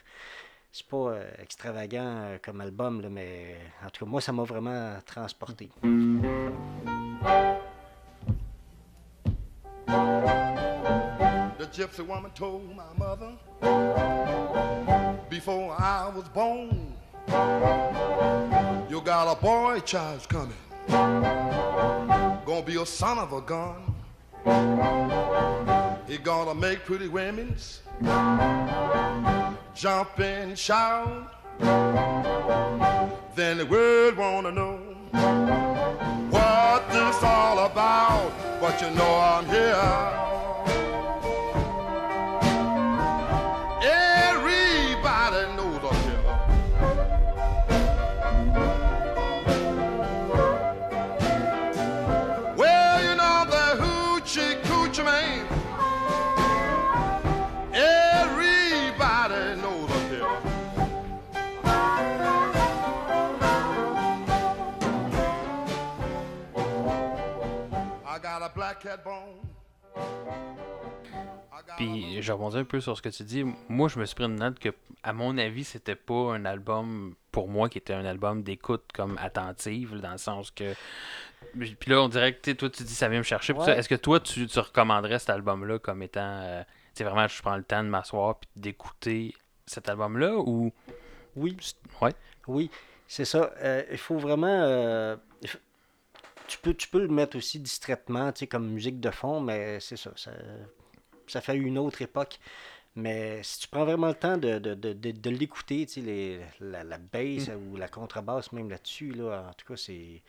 C'est 0.72 0.86
pas 0.86 0.96
euh, 0.96 1.30
extravagant 1.42 2.04
euh, 2.04 2.38
comme 2.42 2.60
album, 2.60 3.00
là, 3.00 3.08
mais 3.08 3.56
en 3.84 3.90
tout 3.90 4.04
cas, 4.04 4.10
moi, 4.10 4.20
ça 4.20 4.32
m'a 4.32 4.42
vraiment 4.42 4.98
transporté. 5.04 5.70
The 11.58 11.66
gypsy 11.72 12.02
woman 12.06 12.30
told 12.34 12.62
my 12.76 12.84
mother 12.96 13.32
before 15.28 15.74
I 15.78 16.10
was 16.14 16.28
born, 16.34 16.94
you 18.88 19.00
got 19.00 19.28
a 19.28 19.34
boy 19.40 19.80
child 19.80 20.26
coming. 20.28 20.54
Gonna 22.48 22.62
be 22.62 22.80
a 22.80 22.86
son 22.86 23.18
of 23.18 23.34
a 23.34 23.42
gun. 23.42 23.94
He 26.06 26.16
gonna 26.16 26.54
make 26.54 26.82
pretty 26.86 27.06
women's 27.06 27.82
jump 29.74 30.18
and 30.18 30.58
shout. 30.58 31.30
Then 33.34 33.58
the 33.58 33.66
world 33.66 34.16
wanna 34.16 34.52
know 34.52 34.78
what 36.30 36.88
this 36.90 37.22
all 37.22 37.66
about. 37.66 38.32
But 38.62 38.80
you 38.80 38.92
know 38.92 39.18
I'm 39.18 39.44
here. 39.44 40.07
Puis 71.76 72.22
je 72.22 72.32
rebondis 72.32 72.56
un 72.58 72.64
peu 72.64 72.80
sur 72.80 72.96
ce 72.96 73.02
que 73.02 73.08
tu 73.08 73.22
dis. 73.24 73.44
Moi, 73.68 73.88
je 73.88 73.98
me 73.98 74.04
suis 74.04 74.14
pris 74.14 74.24
une 74.24 74.36
note 74.36 74.58
que, 74.58 74.70
à 75.02 75.12
mon 75.12 75.36
avis, 75.38 75.64
c'était 75.64 75.94
pas 75.94 76.32
un 76.34 76.44
album 76.44 77.14
pour 77.30 77.48
moi 77.48 77.68
qui 77.68 77.78
était 77.78 77.92
un 77.94 78.04
album 78.04 78.42
d'écoute 78.42 78.84
comme 78.94 79.16
attentive, 79.18 80.00
dans 80.00 80.12
le 80.12 80.18
sens 80.18 80.50
que. 80.50 80.74
Puis 81.56 81.76
là, 81.90 82.02
on 82.02 82.08
dirait 82.08 82.34
que 82.34 82.40
tu 82.40 82.50
sais, 82.50 82.56
toi, 82.56 82.70
tu 82.70 82.82
dis 82.82 82.94
ça 82.94 83.08
vient 83.08 83.18
me 83.18 83.24
chercher. 83.24 83.52
Ouais. 83.52 83.78
Est-ce 83.78 83.88
que 83.88 83.94
toi, 83.94 84.18
tu, 84.20 84.46
tu 84.46 84.58
recommanderais 84.58 85.18
cet 85.18 85.30
album-là 85.30 85.78
comme 85.78 86.02
étant. 86.02 86.20
euh, 86.42 86.62
tu 86.62 86.68
sais, 86.94 87.04
vraiment, 87.04 87.28
je 87.28 87.40
prends 87.42 87.56
le 87.56 87.64
temps 87.64 87.82
de 87.84 87.88
m'asseoir 87.88 88.38
puis 88.40 88.48
d'écouter 88.56 89.34
cet 89.66 89.88
album-là 89.88 90.36
ou? 90.38 90.72
Oui. 91.36 91.56
Ouais. 92.00 92.12
Oui, 92.48 92.70
c'est 93.06 93.24
ça. 93.24 93.52
Euh, 93.62 93.84
il 93.90 93.98
faut 93.98 94.18
vraiment. 94.18 94.46
euh, 94.48 95.16
tu, 96.48 96.58
peux, 96.58 96.74
tu 96.74 96.88
peux 96.88 97.00
le 97.00 97.08
mettre 97.08 97.36
aussi 97.36 97.60
distraitement, 97.60 98.32
tu 98.32 98.40
sais, 98.40 98.46
comme 98.48 98.68
musique 98.68 98.98
de 99.00 99.10
fond, 99.10 99.40
mais 99.40 99.78
c'est 99.80 99.96
ça, 99.96 100.10
ça. 100.16 100.32
ça 101.26 101.40
fait 101.40 101.56
une 101.56 101.78
autre 101.78 102.02
époque. 102.02 102.38
Mais 102.96 103.40
si 103.44 103.60
tu 103.60 103.68
prends 103.68 103.84
vraiment 103.84 104.08
le 104.08 104.14
temps 104.14 104.36
de, 104.38 104.58
de, 104.58 104.74
de, 104.74 104.92
de, 104.92 105.10
de 105.12 105.30
l'écouter, 105.30 105.86
tu 105.86 105.92
sais, 105.94 106.00
les- 106.00 106.40
la, 106.60 106.82
la 106.82 106.98
bass 106.98 107.48
ou 107.70 107.76
la 107.76 107.86
contrebasse 107.88 108.50
même 108.52 108.68
là-dessus, 108.70 109.12
là, 109.12 109.48
en 109.50 109.52
tout 109.54 109.66
cas, 109.66 109.76
c'est. 109.76 110.22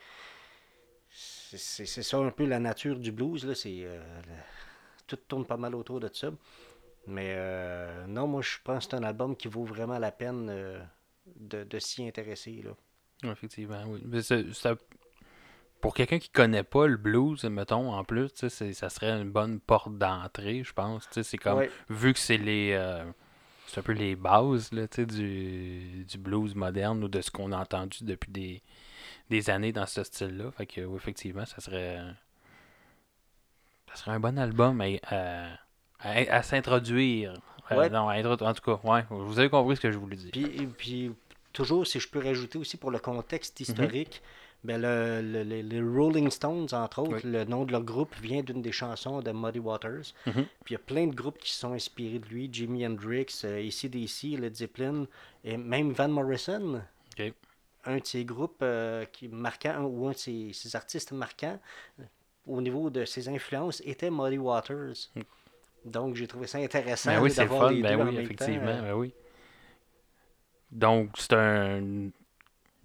C'est 1.12 2.04
ça 2.04 2.18
un 2.18 2.30
peu 2.30 2.46
la 2.46 2.60
nature 2.60 3.00
du 3.00 3.12
blues, 3.12 3.44
là. 3.46 3.56
C'est. 3.56 3.80
euh, 3.84 4.00
tout 5.08 5.16
tourne 5.28 5.46
pas 5.46 5.58
mal 5.58 5.74
autour 5.74 6.00
de 6.00 6.10
ça. 6.14 6.30
Mais 7.08 7.34
euh, 7.36 8.06
non, 8.06 8.28
moi 8.28 8.42
je 8.44 8.58
pense 8.64 8.86
que 8.86 8.92
c'est 8.92 8.98
un 8.98 9.04
album 9.04 9.36
qui 9.36 9.48
vaut 9.48 9.64
vraiment 9.64 9.98
la 9.98 10.12
peine 10.12 10.48
euh, 10.52 10.80
de, 11.36 11.64
de 11.64 11.80
s'y 11.80 12.08
intéresser. 12.08 12.62
Là. 12.64 13.32
Effectivement, 13.32 13.84
oui. 13.88 14.02
Mais 14.06 14.22
ça- 14.22 14.76
pour 15.82 15.94
quelqu'un 15.94 16.20
qui 16.20 16.30
connaît 16.30 16.64
pas 16.64 16.88
le 16.88 16.98
blues, 16.98 17.44
mettons, 17.46 17.94
en 17.94 18.04
plus, 18.04 18.30
ça 18.48 18.90
serait 18.90 19.12
une 19.22 19.30
bonne 19.32 19.60
porte 19.60 19.98
d'entrée, 19.98 20.64
je 20.64 20.74
pense. 20.74 21.08
C'est 21.12 21.38
comme, 21.38 21.60
Ouais. 21.60 21.72
vu 21.90 22.14
que 22.14 22.20
c'est 22.20 22.38
les. 22.38 22.72
euh, 22.74 23.04
c'est 23.68 23.80
un 23.82 23.84
peu 23.84 23.92
les 23.94 24.16
bases 24.16 24.72
là, 24.72 24.88
du, 25.06 26.04
du 26.04 26.18
blues 26.18 26.56
moderne 26.56 27.04
ou 27.04 27.08
de 27.08 27.22
ce 27.22 27.30
qu'on 27.30 27.52
a 27.52 27.58
entendu 27.58 28.00
depuis 28.04 28.32
des, 28.32 28.62
des 29.30 29.50
années 29.52 29.72
dans 29.72 29.86
ce 29.86 30.04
style-là. 30.04 30.50
Fait 30.52 30.66
que, 30.66 30.82
oui, 30.82 30.96
effectivement, 30.98 31.46
ça 31.46 31.62
serait. 31.62 32.00
Ça 33.90 33.96
serait 33.96 34.12
un 34.12 34.20
bon 34.20 34.38
album 34.38 34.82
à, 34.82 34.86
à- 35.08 35.54
à, 36.00 36.12
à 36.38 36.44
s'introduire. 36.44 37.34
Euh, 37.72 37.90
non, 37.90 38.10
à 38.10 38.18
en 38.20 38.54
tout 38.54 38.64
cas, 38.64 38.80
ouais, 38.90 39.06
vous 39.10 39.38
avez 39.40 39.50
compris 39.50 39.76
ce 39.76 39.82
que 39.82 39.92
je 39.92 39.98
voulais 39.98 40.16
dire. 40.16 40.32
Puis, 40.32 40.68
puis 40.78 41.12
toujours, 41.54 41.86
si 41.86 42.00
je 42.00 42.08
peux 42.10 42.20
rajouter 42.24 42.58
aussi 42.58 42.78
pour 42.78 42.90
le 42.92 42.98
contexte 43.00 43.60
historique, 43.60 44.22
ben 44.64 44.82
le, 44.82 45.22
le- 45.22 45.44
le- 45.44 45.62
les 45.62 45.82
Rolling 45.82 46.30
Stones, 46.30 46.68
entre 46.74 47.00
autres, 47.02 47.22
Oui. 47.24 47.32
le 47.32 47.46
nom 47.46 47.64
de 47.66 47.72
leur 47.72 47.84
groupe 47.84 48.14
vient 48.22 48.42
d'une 48.44 48.62
des 48.62 48.72
chansons 48.74 49.22
de 49.22 49.32
Muddy 49.32 49.60
Waters. 49.60 50.14
Mhm. 50.26 50.34
Puis 50.34 50.46
il 50.70 50.74
y 50.74 50.76
a 50.76 50.80
plein 50.80 51.08
de 51.08 51.16
groupes 51.16 51.38
qui 51.38 51.54
sont 51.54 51.72
inspirés 51.74 52.20
de 52.20 52.26
lui, 52.28 52.50
Jimi 52.52 52.86
Hendrix, 52.86 53.28
euh, 53.46 53.66
AC/DC, 53.66 54.38
Led 54.38 54.56
Zeppelin, 54.56 55.06
et 55.46 55.56
même 55.58 55.92
Van 55.92 56.10
Morrison. 56.10 56.82
Un 57.86 57.98
de 57.98 58.06
ces 58.06 58.26
groupes 58.26 58.60
euh, 58.62 59.06
qui 59.06 59.30
marquants, 59.30 59.84
ou 59.86 60.08
un 60.08 60.12
de 60.12 60.18
ces, 60.18 60.52
ces 60.54 60.76
artistes 60.76 61.14
marquants 61.14 61.58
euh, 62.00 62.04
au 62.46 62.62
niveau 62.62 62.90
de 62.90 63.06
ses 63.06 63.30
influences 63.30 63.82
était 63.86 64.10
Muddy 64.12 64.38
Waters. 64.38 64.96
Donc 65.86 66.16
j'ai 66.16 66.28
trouvé 66.28 66.48
ça 66.48 66.58
intéressant 66.58 67.12
Mm. 67.12 67.16
Ben 67.16 67.22
oui, 67.22 67.34
d'avoir 67.34 67.62
fun, 67.70 67.72
les 67.72 67.82
ben 67.82 67.96
deux 67.96 68.04
en 68.04 68.08
oui, 68.08 68.16
même 68.16 68.24
effectivement, 68.26 68.66
temps, 68.66 68.72
euh, 68.72 68.82
ben 68.82 68.94
oui. 68.96 69.14
Donc, 70.72 71.10
c'est 71.18 71.34
un, 71.34 72.10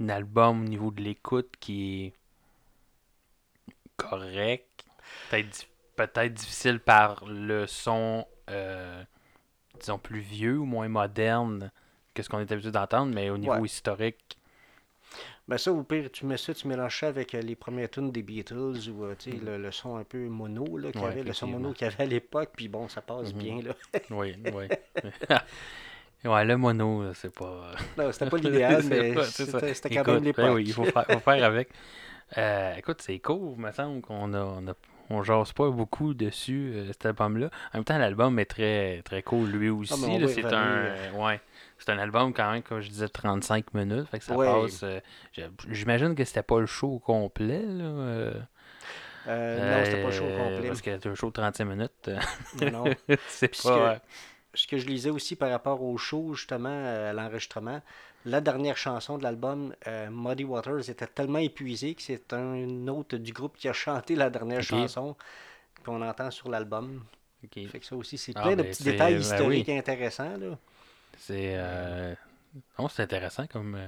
un 0.01 0.09
album 0.09 0.63
au 0.63 0.65
niveau 0.69 0.91
de 0.91 1.03
l'écoute 1.03 1.55
qui 1.61 2.05
est 2.07 2.13
correct. 3.97 4.85
Peut-être 5.29 5.67
peut-être 5.97 6.35
difficile 6.35 6.81
par 6.81 7.25
le 7.27 7.67
son, 7.67 8.27
euh, 8.51 9.05
disons, 9.81 9.99
plus 9.99 10.21
vieux 10.21 10.59
ou 10.59 10.65
moins 10.67 10.89
moderne 10.89 11.73
que 12.15 12.23
ce 12.23 12.29
qu'on 12.31 12.41
est 12.41 12.53
habitué 12.53 12.73
d'entendre, 12.73 13.15
mais 13.15 13.31
au 13.31 13.39
niveau 13.39 13.65
Ouais. 13.65 13.65
historique, 13.65 14.39
Ben 15.49 15.59
ça, 15.59 15.73
au 15.73 15.83
pire, 15.83 16.11
tu 16.11 16.27
mets 16.27 16.37
ça, 16.37 16.55
tu 16.55 16.69
mélanges 16.69 17.01
ça 17.01 17.09
avec 17.09 17.35
euh, 17.35 17.41
les 17.43 17.55
premières 17.57 17.91
tunes 17.91 18.11
des 18.13 18.23
Beatles 18.23 18.89
ou 18.91 19.05
euh, 19.05 19.15
Mhm. 19.31 19.39
le, 19.41 19.59
le 19.59 19.73
son 19.73 19.97
un 19.97 20.05
peu 20.05 20.29
mono 20.29 20.77
là, 20.79 20.93
qu'il 20.93 21.05
y 21.05 21.07
Ouais, 21.07 21.11
avait, 21.11 21.23
le 21.23 21.33
son 21.33 21.47
mono 21.47 21.73
qu'il 21.73 21.87
y 21.87 21.91
avait 21.91 22.05
à 22.05 22.07
l'époque, 22.07 22.53
puis 22.57 22.69
bon, 22.69 22.89
ça 22.89 23.03
passe 23.03 23.33
Mhm. 23.33 23.35
bien 23.35 23.63
là. 23.63 23.75
oui, 24.11 24.37
oui. 24.51 24.71
ouais, 26.25 26.45
le 26.45 26.57
mono, 26.57 27.13
c'est 27.15 27.35
pas... 27.35 27.73
Non, 27.99 28.11
c'était 28.13 28.31
pas 28.31 28.37
l'idéal, 28.39 28.83
mais 28.85 29.15
c'était 29.31 29.75
c'était 29.75 29.95
quand 29.97 30.07
même 30.13 30.25
l'époque. 30.25 30.45
ben 30.45 30.53
oui, 30.55 30.65
il 30.67 30.73
faut 30.73 30.85
faire, 30.85 31.05
faut 31.07 31.19
faire 31.31 31.45
avec. 31.45 31.69
Euh, 32.39 32.75
écoute, 32.77 33.03
c'est 33.03 33.19
cool, 33.19 33.55
il 33.57 33.63
me 33.63 33.71
semble 33.73 34.01
qu'on 34.01 34.33
a, 34.35 34.41
on 34.41 34.67
a 34.69 34.73
on 35.11 35.23
jase 35.23 35.53
pas 35.53 35.69
beaucoup 35.71 36.15
dessus, 36.15 36.73
euh, 36.75 36.87
cet 36.87 37.05
album-là. 37.05 37.51
En 37.75 37.79
même 37.79 37.85
temps, 37.85 37.99
l'album 37.99 38.39
est 38.39 38.47
très, 38.47 39.03
très 39.05 39.23
cool, 39.23 39.51
lui 39.51 39.69
aussi. 39.69 39.93
Ah, 40.07 40.19
y 40.19 40.29
c'est 40.29 40.45
un, 40.47 40.85
euh, 40.87 41.11
ouais, 41.13 41.41
c'est 41.79 41.91
un 41.91 41.99
album 41.99 42.33
quand 42.33 42.51
même, 42.51 42.63
comme 42.63 42.81
je 42.81 42.89
disais, 42.89 43.09
35 43.09 43.75
minutes. 43.75 44.09
Fait 44.09 44.19
que 44.19 44.25
ça 44.25 44.35
Ouais. 44.35 44.47
passe. 44.47 44.83
euh, 44.83 45.01
J'imagine 45.71 46.15
que 46.15 46.25
c'était 46.25 46.43
pas 46.43 46.59
le 46.59 46.65
show 46.67 46.99
complet. 47.01 47.63
Là, 47.63 47.85
euh, 47.85 48.33
Euh, 49.27 49.79
non, 49.79 49.85
c'était 49.85 50.03
pas 50.03 50.09
au 50.09 50.27
euh, 50.27 50.39
complet. 50.39 50.69
Parce 50.69 50.83
que 50.83 50.99
c'est 50.99 51.09
un 51.09 51.15
show 51.15 51.29
de 51.29 51.33
35 51.33 51.65
minutes. 51.67 51.91
euh, 52.09 52.19
Non. 52.71 52.85
c'est 53.29 53.63
pas. 53.63 53.99
Ce 54.55 54.67
que 54.67 54.79
je 54.79 54.87
lisais 54.87 55.11
aussi 55.11 55.37
par 55.37 55.51
rapport 55.51 55.83
au 55.83 55.97
show, 55.97 56.35
justement, 56.35 56.69
euh, 56.71 57.11
à 57.11 57.13
l'enregistrement, 57.13 57.81
la 58.25 58.41
dernière 58.41 58.77
chanson 58.77 59.19
de 59.19 59.23
l'album, 59.23 59.75
euh, 59.87 60.09
Muddy 60.11 60.45
Waters, 60.45 60.89
était 60.89 61.07
tellement 61.07 61.39
épuisé 61.39 61.95
que 61.95 62.03
c'est 62.03 62.33
un 62.33 62.89
autre 62.89 63.17
du 63.17 63.33
groupe 63.33 63.57
qui 63.57 63.69
a 63.69 63.73
chanté 63.73 64.15
la 64.15 64.31
dernière 64.31 64.63
chanson 64.63 65.17
qu'on 65.85 66.01
entend 66.03 66.31
sur 66.31 66.49
l'album. 66.49 67.05
Fait 67.53 67.79
que 67.79 67.85
ça 67.85 67.95
aussi, 67.95 68.17
c'est 68.17 68.33
Ah, 68.37 68.43
plein 68.43 68.57
de 68.57 68.63
ben, 68.63 68.71
petits 68.71 68.85
détails 68.85 69.15
ben 69.15 69.21
historiques 69.21 69.69
oui. 69.69 69.77
intéressants. 69.77 70.37
Là. 70.39 70.59
C'est. 71.19 71.53
Euh... 71.57 72.15
Non, 72.79 72.89
c'est 72.89 73.03
intéressant 73.03 73.47
comme. 73.47 73.79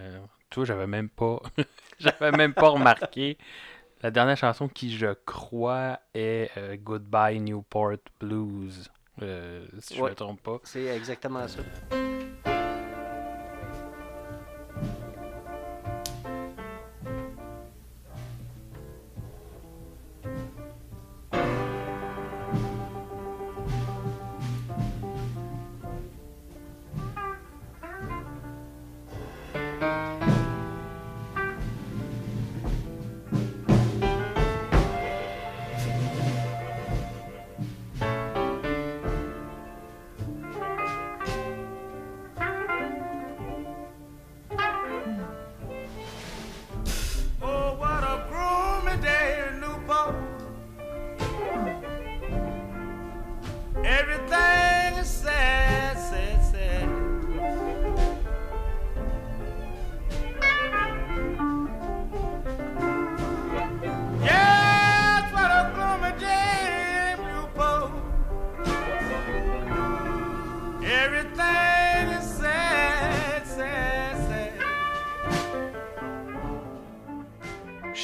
Tu 0.51 0.57
vois, 0.57 0.67
j'avais 0.67 0.87
même 0.87 1.09
pas. 1.09 1.41
j'avais 1.99 2.33
même 2.33 2.53
pas 2.53 2.69
remarqué. 2.69 3.39
La 4.03 4.11
dernière 4.11 4.37
chanson 4.37 4.69
qui, 4.69 4.95
je 4.95 5.15
crois, 5.25 5.99
est 6.13 6.51
Goodbye 6.83 7.41
Newport 7.41 7.97
Blues. 8.21 8.91
Euh, 9.23 9.67
si 9.81 9.95
je 9.97 10.03
Ouais. 10.03 10.11
me 10.11 10.15
trompe 10.15 10.43
pas. 10.43 10.59
C'est 10.65 10.85
exactement 10.85 11.47
ça. 11.49 11.61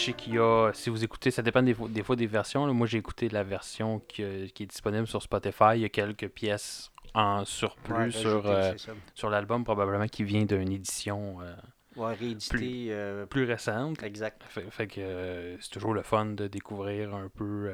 Je 0.02 0.06
sais 0.06 0.12
qu'il 0.14 0.34
y 0.34 0.38
a. 0.38 0.72
Si 0.74 0.90
vous 0.90 1.04
écoutez, 1.04 1.30
ça 1.30 1.42
dépend 1.42 1.62
des, 1.62 1.74
fois- 1.74 1.88
des 1.88 2.02
fois 2.02 2.16
des 2.16 2.26
versions. 2.26 2.66
là. 2.66 2.72
Moi, 2.72 2.88
j'ai 2.88 2.98
écouté 2.98 3.28
la 3.28 3.44
version 3.44 4.00
qui, 4.00 4.50
qui 4.52 4.64
est 4.64 4.66
disponible 4.66 5.06
sur 5.06 5.22
Spotify. 5.22 5.74
Il 5.74 5.80
y 5.80 5.84
a 5.84 5.88
quelques 5.88 6.28
pièces 6.28 6.90
en 7.14 7.44
surplus 7.44 7.94
Ouais, 7.94 8.10
sur, 8.10 8.44
euh, 8.46 8.72
sur 9.14 9.30
l'album, 9.30 9.62
probablement 9.64 10.08
qui 10.08 10.24
vient 10.24 10.44
d'une 10.44 10.72
édition 10.72 11.40
euh, 11.42 11.54
Ouais, 11.94 12.14
réédité. 12.14 12.86
euh, 12.90 13.26
plus 13.26 13.44
récente. 13.44 14.02
Exact. 14.02 14.42
Fait, 14.48 14.68
fait 14.70 14.86
que 14.88 15.56
c'est 15.60 15.70
toujours 15.70 15.94
le 15.94 16.02
fun 16.02 16.26
de 16.26 16.48
découvrir 16.48 17.14
un 17.14 17.28
peu 17.28 17.70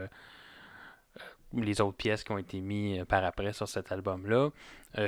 les 1.55 1.81
autres 1.81 1.97
pièces 1.97 2.25
qui 2.25 2.33
ont 2.33 2.39
été 2.39 2.61
mises 2.61 3.05
par 3.09 3.25
après 3.25 3.55
sur 3.55 3.67
cet 3.69 3.91
album-là. 3.91 4.51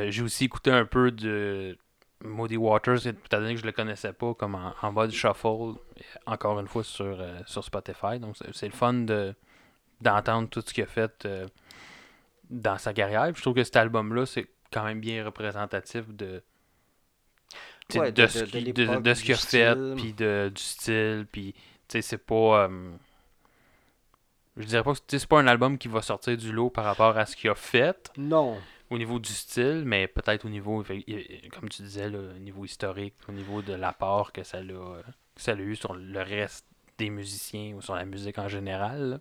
J'ai 0.09 0.23
aussi 0.23 0.45
écouté 0.45 0.71
un 0.71 0.87
peu 0.87 1.11
de 1.11 1.77
Moody 2.23 2.57
Waters, 2.57 3.07
étant 3.07 3.39
donné 3.39 3.55
que 3.55 3.61
je 3.61 3.67
le 3.67 3.73
connaissais 3.73 4.13
pas, 4.13 4.35
comme 4.35 4.55
en, 4.55 4.75
en 4.83 4.93
mode 4.93 5.11
shuffle, 5.11 5.75
encore 6.27 6.61
une 6.61 6.69
fois 6.69 6.85
sur, 6.85 7.05
euh, 7.21 7.39
sur 7.47 7.65
Spotify. 7.65 8.19
Donc 8.21 8.37
c'est 8.53 8.67
le 8.67 8.73
fun 8.75 8.93
de 8.95 9.35
d'entendre 10.01 10.49
tout 10.49 10.63
ce 10.67 10.73
qu'il 10.73 10.85
a 10.85 10.87
fait 10.87 11.25
euh, 11.27 11.47
dans 12.49 12.79
sa 12.79 12.93
carrière. 12.95 13.25
Puis 13.33 13.37
je 13.37 13.43
trouve 13.43 13.55
que 13.55 13.65
cet 13.65 13.77
album-là, 13.77 14.25
c'est 14.27 14.47
quand 14.73 14.85
même 14.85 15.01
bien 15.01 15.25
représentatif 15.25 16.09
de, 16.09 16.43
Ouais, 18.01 18.13
de, 18.13 18.23
de- 19.03 19.15
ce 19.15 19.23
qu'il 19.25 19.33
a 19.35 19.37
fait, 19.37 19.75
puis 19.97 20.13
de, 20.13 20.51
du 20.55 20.63
style, 20.63 21.27
puis 21.31 21.53
tu 21.53 21.61
sais, 21.89 22.03
c'est 22.03 22.19
pas... 22.19 22.65
euh, 22.69 22.91
je 24.57 24.65
dirais 24.65 24.83
pas 24.83 24.93
que 24.95 25.01
c'est 25.09 25.27
pas 25.27 25.41
un 25.41 25.47
album 25.47 25.77
qui 25.79 25.89
va 25.89 26.03
sortir 26.03 26.37
du 26.37 26.53
lot 26.53 26.71
par 26.71 26.85
rapport 26.85 27.17
à 27.17 27.27
ce 27.27 27.35
qu'il 27.37 27.51
a 27.51 27.55
fait 27.55 28.11
Non. 28.17 28.59
Au 28.91 28.99
niveau 28.99 29.19
du 29.19 29.33
style, 29.33 29.83
mais 29.87 30.07
peut-être 30.09 30.45
au 30.45 30.49
niveau, 30.49 30.85
comme 31.53 31.69
tu 31.69 31.83
disais, 31.83 32.07
au 32.07 32.39
niveau 32.39 32.65
historique, 32.65 33.15
au 33.29 33.33
niveau 33.33 33.63
de 33.63 33.73
l'apport 33.73 34.33
que 34.33 34.43
ça 34.43 34.59
a 34.59 35.55
eu 35.55 35.77
sur 35.77 35.95
le 35.95 36.21
reste 36.23 36.67
des 36.99 37.09
musiciens 37.09 37.75
ou 37.75 37.81
sur 37.81 37.95
la 37.95 38.05
musique 38.05 38.39
en 38.39 38.49
général. 38.49 39.21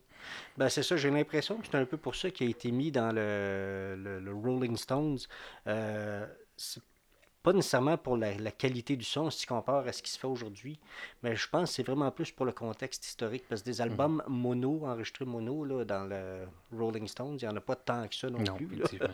Ben, 0.58 0.68
c'est 0.68 0.84
ça, 0.84 0.98
j'ai 0.98 1.10
l'impression 1.10 1.56
que 1.58 1.68
c'est 1.68 1.78
un 1.78 1.86
peu 1.86 1.96
pour 1.98 2.16
ça 2.16 2.30
qu'il 2.30 2.48
a 2.48 2.50
été 2.50 2.72
mis 2.72 2.92
dans 2.92 3.14
le, 3.14 3.96
le- 3.98 4.20
le 4.20 4.34
Rolling 4.34 4.76
Stones. 4.76 5.20
Euh, 5.68 6.26
pas 7.52 7.56
nécessairement 7.56 7.98
pour 7.98 8.16
la, 8.16 8.36
la 8.36 8.52
qualité 8.52 8.96
du 8.96 9.04
son 9.06 9.32
si 9.32 9.40
tu 9.40 9.48
compares 9.48 9.88
à 9.88 9.92
ce 9.92 10.04
qui 10.04 10.12
se 10.12 10.20
fait 10.20 10.28
aujourd'hui, 10.28 10.80
mais 11.24 11.36
je 11.36 11.50
pense 11.50 11.70
que 11.70 11.76
c'est 11.78 11.84
vraiment 11.84 12.12
plus 12.12 12.32
pour 12.32 12.46
le 12.46 12.52
contexte 12.52 13.06
historique, 13.08 13.44
parce 13.50 13.62
que 13.62 13.66
des 13.66 13.82
albums 13.82 14.22
mono, 14.28 14.86
enregistrés 14.86 15.26
mono, 15.26 15.66
là, 15.66 15.84
dans 15.84 16.06
le 16.06 16.48
Rolling 16.72 17.08
Stones, 17.08 17.38
il 17.42 17.48
n'y 17.48 17.52
en 17.52 17.56
a 17.56 17.62
pas 17.62 17.76
tant 17.76 18.08
que 18.08 18.14
ça 18.14 18.30
non, 18.30 18.40
Non, 18.40 18.56
plus. 18.56 18.68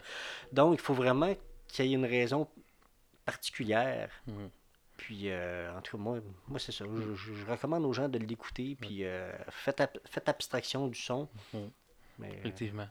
Donc, 0.52 0.74
il 0.80 0.82
faut 0.82 0.94
vraiment 0.94 1.34
qu'il 1.70 1.86
y 1.86 1.92
ait 1.94 1.96
une 1.96 2.06
raison 2.06 2.48
particulière. 3.24 4.10
Mhm. 4.28 4.50
Puis, 4.98 5.30
euh, 5.30 5.74
en 5.78 5.82
tout 5.82 5.98
cas, 5.98 6.04
moi, 6.04 6.20
moi 6.48 6.60
c'est 6.60 6.72
ça. 6.72 6.86
Je, 6.86 7.16
je- 7.16 7.34
je 7.34 7.46
recommande 7.46 7.86
aux 7.86 7.94
gens 7.94 8.08
de 8.10 8.18
l'écouter. 8.18 8.78
Puis, 8.80 9.04
euh, 9.06 9.32
faites, 9.50 9.82
faites 10.06 10.28
abstraction 10.30 10.88
du 10.88 11.00
son. 11.00 11.28
Mais 12.20 12.30
euh, 12.30 12.34
Effectivement. 12.40 12.88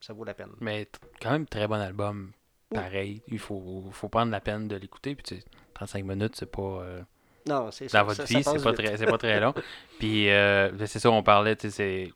ça 0.00 0.12
vaut 0.12 0.24
la 0.24 0.34
peine. 0.34 0.50
Mais 0.60 0.88
quand 1.20 1.30
même, 1.32 1.46
très 1.46 1.66
bon 1.68 1.80
album. 1.80 2.32
Pareil, 2.74 3.22
il 3.28 3.38
faut, 3.38 3.84
faut 3.92 4.08
prendre 4.08 4.30
la 4.32 4.40
peine 4.40 4.68
de 4.68 4.76
l'écouter. 4.76 5.14
Puis 5.14 5.22
tu 5.24 5.36
sais, 5.36 5.44
35 5.74 6.04
minutes, 6.04 6.36
c'est 6.36 6.50
pas. 6.50 6.62
euh, 6.62 7.02
Non, 7.48 7.70
c'est 7.70 7.86
dans 7.86 7.90
ça. 7.90 8.02
votre 8.02 8.16
ça- 8.16 8.24
vie, 8.24 8.42
c'est 8.44 8.62
pas, 8.62 8.72
très, 8.72 8.96
c'est 8.96 9.06
pas 9.06 9.18
très 9.18 9.40
long. 9.40 9.54
Puis 9.98 10.28
euh, 10.30 10.70
ben, 10.72 10.86
c'est 10.86 10.98
ça, 10.98 11.10
on 11.10 11.22
parlait, 11.22 11.56
tu 11.56 11.70
sais, 11.70 12.06
c'est 12.06 12.12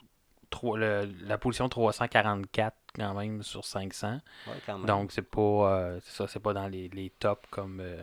trois- 0.51 0.79
le- 0.79 1.09
la 1.23 1.39
position 1.39 1.69
344 1.69 2.77
quand 2.95 3.15
même 3.15 3.43
sur 3.43 3.65
500. 3.65 4.21
Ouais, 4.47 4.55
quand 4.67 4.79
même. 4.79 4.87
Donc, 4.87 5.13
c'est 5.13 5.23
pas, 5.23 5.41
euh, 5.41 6.01
c'est 6.03 6.13
ça, 6.17 6.27
c'est 6.27 6.41
pas 6.41 6.53
dans 6.53 6.67
les, 6.69 6.89
les 6.89 7.11
tops 7.11 7.47
comme, 7.51 7.81
euh, 7.81 8.03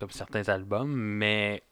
comme 0.00 0.10
certains 0.10 0.48
albums, 0.48 0.92
mais 0.92 1.62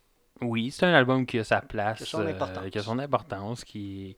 oui, 0.40 0.70
c'est 0.70 0.87
un 0.87 0.94
album 0.94 1.26
qui 1.26 1.38
a 1.38 1.44
sa 1.44 1.61
place, 1.61 1.99
Qui 1.99 2.02
a 2.04 2.06
son 2.06 2.26
importance. 2.26 2.70
qui 2.70 2.78
a 2.78 2.82
son 2.82 2.99
importance, 2.99 3.64
qui 3.64 4.16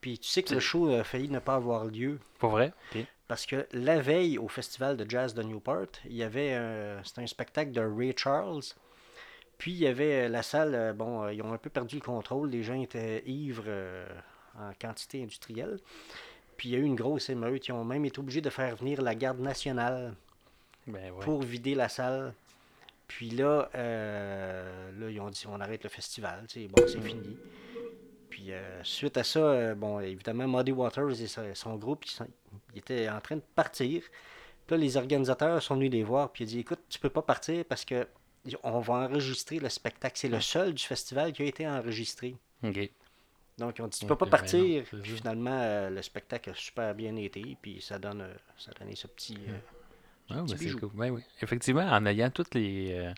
Puis 0.00 0.18
tu 0.18 0.28
sais 0.28 0.42
que 0.42 0.54
le 0.54 0.60
show 0.60 0.88
a 0.90 1.04
failli 1.04 1.28
ne 1.28 1.38
pas 1.38 1.54
avoir 1.56 1.84
lieu 1.86 2.18
Pour 2.38 2.50
vrai? 2.50 2.72
Parce 3.28 3.46
que 3.46 3.66
la 3.72 4.00
veille 4.00 4.38
au 4.38 4.48
festival 4.48 4.96
de 4.96 5.08
jazz 5.08 5.34
de 5.34 5.42
Newport, 5.42 5.86
il 6.06 6.14
y 6.16 6.22
avait 6.22 6.54
un- 6.54 7.02
c'était 7.04 7.20
un 7.22 7.26
spectacle 7.26 7.70
de 7.72 7.80
Ray 7.80 8.14
Charles. 8.16 8.62
Puis 9.58 9.72
il 9.72 9.78
y 9.78 9.86
avait 9.86 10.26
euh, 10.26 10.28
la 10.28 10.42
salle, 10.42 10.74
euh, 10.74 10.92
bon, 10.92 11.24
euh, 11.24 11.32
ils 11.34 11.42
ont 11.42 11.52
un 11.52 11.58
peu 11.58 11.68
perdu 11.70 11.96
le 11.96 12.00
contrôle, 12.00 12.48
les 12.50 12.62
gens 12.62 12.80
étaient 12.80 13.22
ivres 13.26 13.64
euh, 13.66 14.06
en 14.58 14.70
quantité 14.80 15.22
industrielle. 15.22 15.78
Puis 16.56 16.70
il 16.70 16.72
y 16.72 16.76
a 16.76 16.78
eu 16.78 16.84
une 16.84 16.94
grosse 16.96 17.28
émeute, 17.28 17.66
ils 17.68 17.72
ont 17.72 17.84
même 17.84 18.04
été 18.04 18.18
obligés 18.20 18.40
de 18.40 18.50
faire 18.50 18.74
venir 18.76 19.02
la 19.02 19.14
garde 19.14 19.40
nationale 19.40 20.14
Ben 20.86 21.10
ouais. 21.12 21.24
pour 21.24 21.42
vider 21.42 21.74
la 21.74 21.88
salle. 21.88 22.32
Puis 23.08 23.30
là, 23.30 23.68
euh, 23.74 24.90
là, 25.00 25.10
ils 25.10 25.20
ont 25.20 25.30
dit 25.30 25.44
on 25.48 25.60
arrête 25.60 25.82
le 25.82 25.88
festival, 25.90 26.44
bon, 26.68 26.82
c'est 26.86 27.00
fini. 27.00 27.36
Puis 28.38 28.52
euh, 28.52 28.80
suite 28.84 29.16
à 29.16 29.24
ça, 29.24 29.40
euh, 29.40 29.74
bon, 29.74 29.98
évidemment, 29.98 30.46
Muddy 30.46 30.70
Waters 30.70 31.10
et 31.20 31.26
sa- 31.26 31.56
son 31.56 31.74
groupe, 31.74 32.04
ils, 32.72 32.78
étaient 32.78 33.08
en 33.08 33.20
train 33.20 33.34
de 33.34 33.42
partir. 33.56 34.00
Puis 34.64 34.76
là, 34.76 34.80
les 34.80 34.96
organisateurs 34.96 35.60
sont 35.60 35.74
venus 35.74 35.90
les 35.90 36.04
voir, 36.04 36.30
puis 36.30 36.44
ils 36.44 36.46
ont 36.46 36.50
dit 36.50 36.58
écoute, 36.60 36.78
tu 36.88 37.00
peux 37.00 37.10
pas 37.10 37.22
partir 37.22 37.64
parce 37.64 37.84
que 37.84 38.06
on 38.62 38.78
va 38.78 38.94
enregistrer 38.94 39.58
le 39.58 39.68
spectacle. 39.68 40.16
C'est 40.16 40.28
le 40.28 40.40
seul 40.40 40.72
du 40.72 40.84
festival 40.84 41.32
qui 41.32 41.42
a 41.42 41.46
été 41.46 41.66
enregistré. 41.66 42.36
Donc, 42.62 43.76
ils 43.78 43.82
ont 43.82 43.88
dit 43.88 43.98
tu 43.98 44.06
peux 44.06 44.14
pas 44.14 44.26
ben 44.26 44.30
partir. 44.30 44.84
non, 44.92 45.00
Puis 45.02 45.16
finalement, 45.16 45.58
euh, 45.60 45.90
le 45.90 46.00
spectacle 46.02 46.50
a 46.50 46.54
super 46.54 46.94
bien 46.94 47.16
été, 47.16 47.56
puis 47.60 47.80
ça 47.82 47.98
donne, 47.98 48.24
ça 48.56 48.70
a 48.70 48.78
donné 48.78 48.94
ce 48.94 49.08
petit. 49.08 49.36
euh, 49.48 49.58
Ah, 50.30 50.44
petit 50.46 50.66
ben, 50.66 50.78
cool. 50.78 50.90
Ben 50.94 51.10
oui. 51.10 51.22
Effectivement, 51.42 51.82
en 51.90 52.06
ayant 52.06 52.30
tous 52.30 52.46
les. 52.54 53.12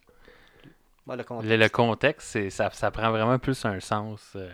le 1.07 1.17
le, 1.57 1.69
contexte. 1.69 2.49
ça, 2.49 2.71
ça 2.71 2.91
prend 2.91 3.11
vraiment 3.11 3.39
plus 3.39 3.63
un 3.67 3.81
sens. 3.81 4.33
euh, 4.35 4.49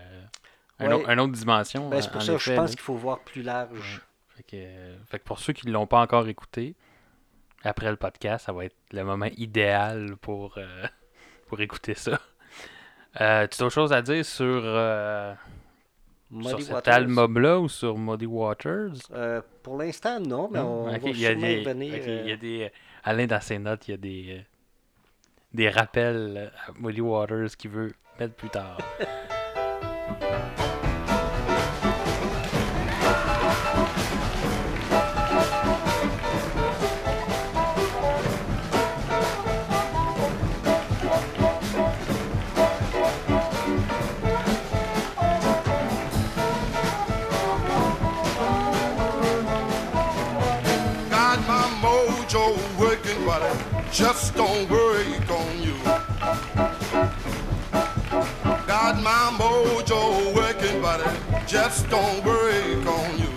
un 0.79 0.89
Ouais. 0.89 0.93
autre- 0.95 1.09
une 1.11 1.21
autre 1.21 1.33
dimension. 1.33 1.89
Ben, 1.89 2.01
c'est 2.03 2.09
en- 2.09 2.13
pour 2.13 2.23
ça 2.23 2.33
que 2.35 2.39
je 2.39 2.53
pense 2.53 2.71
là. 2.71 2.75
qu'il 2.77 2.81
faut 2.85 2.95
voir 2.95 3.21
plus 3.21 3.43
large. 3.43 4.03
Fait 4.37 4.43
que, 4.43 4.57
euh, 4.57 4.97
fait 5.07 5.19
que 5.19 5.25
pour 5.25 5.39
ceux 5.39 5.53
qui 5.53 5.67
ne 5.67 5.73
l'ont 5.73 5.87
pas 5.87 6.01
encore 6.01 6.29
écouté, 6.29 6.75
après 7.65 7.91
le 7.91 7.97
podcast, 7.97 8.47
ça 8.47 8.53
va 8.53 8.67
être 8.67 8.77
le 8.93 9.03
moment 9.03 9.29
idéal 9.37 10.17
pour, 10.21 10.59
euh, 10.59 10.85
pour 11.49 11.61
écouter 11.61 11.95
ça. 11.95 12.21
Euh, 13.21 13.47
tu 13.47 13.63
as 13.63 13.67
autre 13.67 13.75
chose 13.75 13.93
à 13.95 14.03
dire 14.03 14.25
sur, 14.27 14.45
euh, 14.45 15.35
sur 16.43 16.61
cet 16.61 16.71
Waters. 16.75 16.95
album-là 16.95 17.59
ou 17.61 17.69
sur 17.71 17.97
Muddy 17.97 18.27
Waters? 18.27 18.93
Euh, 19.13 19.41
pour 19.63 19.79
l'instant, 19.79 20.21
non, 20.21 20.51
mais 20.53 20.59
on 20.59 20.85
va 20.85 20.99
il 20.99 21.19
y 21.19 21.27
a 21.27 21.35
des, 21.35 21.55
y 21.55 21.65
revenir. 21.65 21.95
ok, 21.95 22.03
il 22.07 22.27
y 22.27 22.31
a 22.31 22.35
euh, 22.35 22.37
des- 22.37 22.73
Alain, 23.05 23.27
dans 23.27 23.41
ses 23.41 23.59
notes, 23.59 23.89
il 23.89 23.93
y 23.93 23.95
a 23.95 23.97
des, 23.97 24.27
euh, 24.39 24.43
des 25.55 25.71
rappels 25.71 26.53
à 26.69 26.73
Muddy 26.79 27.01
Waters 27.01 27.57
qu'il 27.57 27.71
veut 27.71 27.95
mettre 28.21 28.35
plus 28.35 28.51
tard. 28.51 28.77
don't 54.37 54.69
break 54.69 55.31
on 55.31 55.63
you. 55.63 55.75
Got 58.67 59.03
my 59.03 59.33
mojo 59.39 60.35
working, 60.35 60.83
it 61.01 61.47
just 61.47 61.89
don't 61.89 62.23
work 62.25 62.87
on 62.87 63.19
you. 63.19 63.36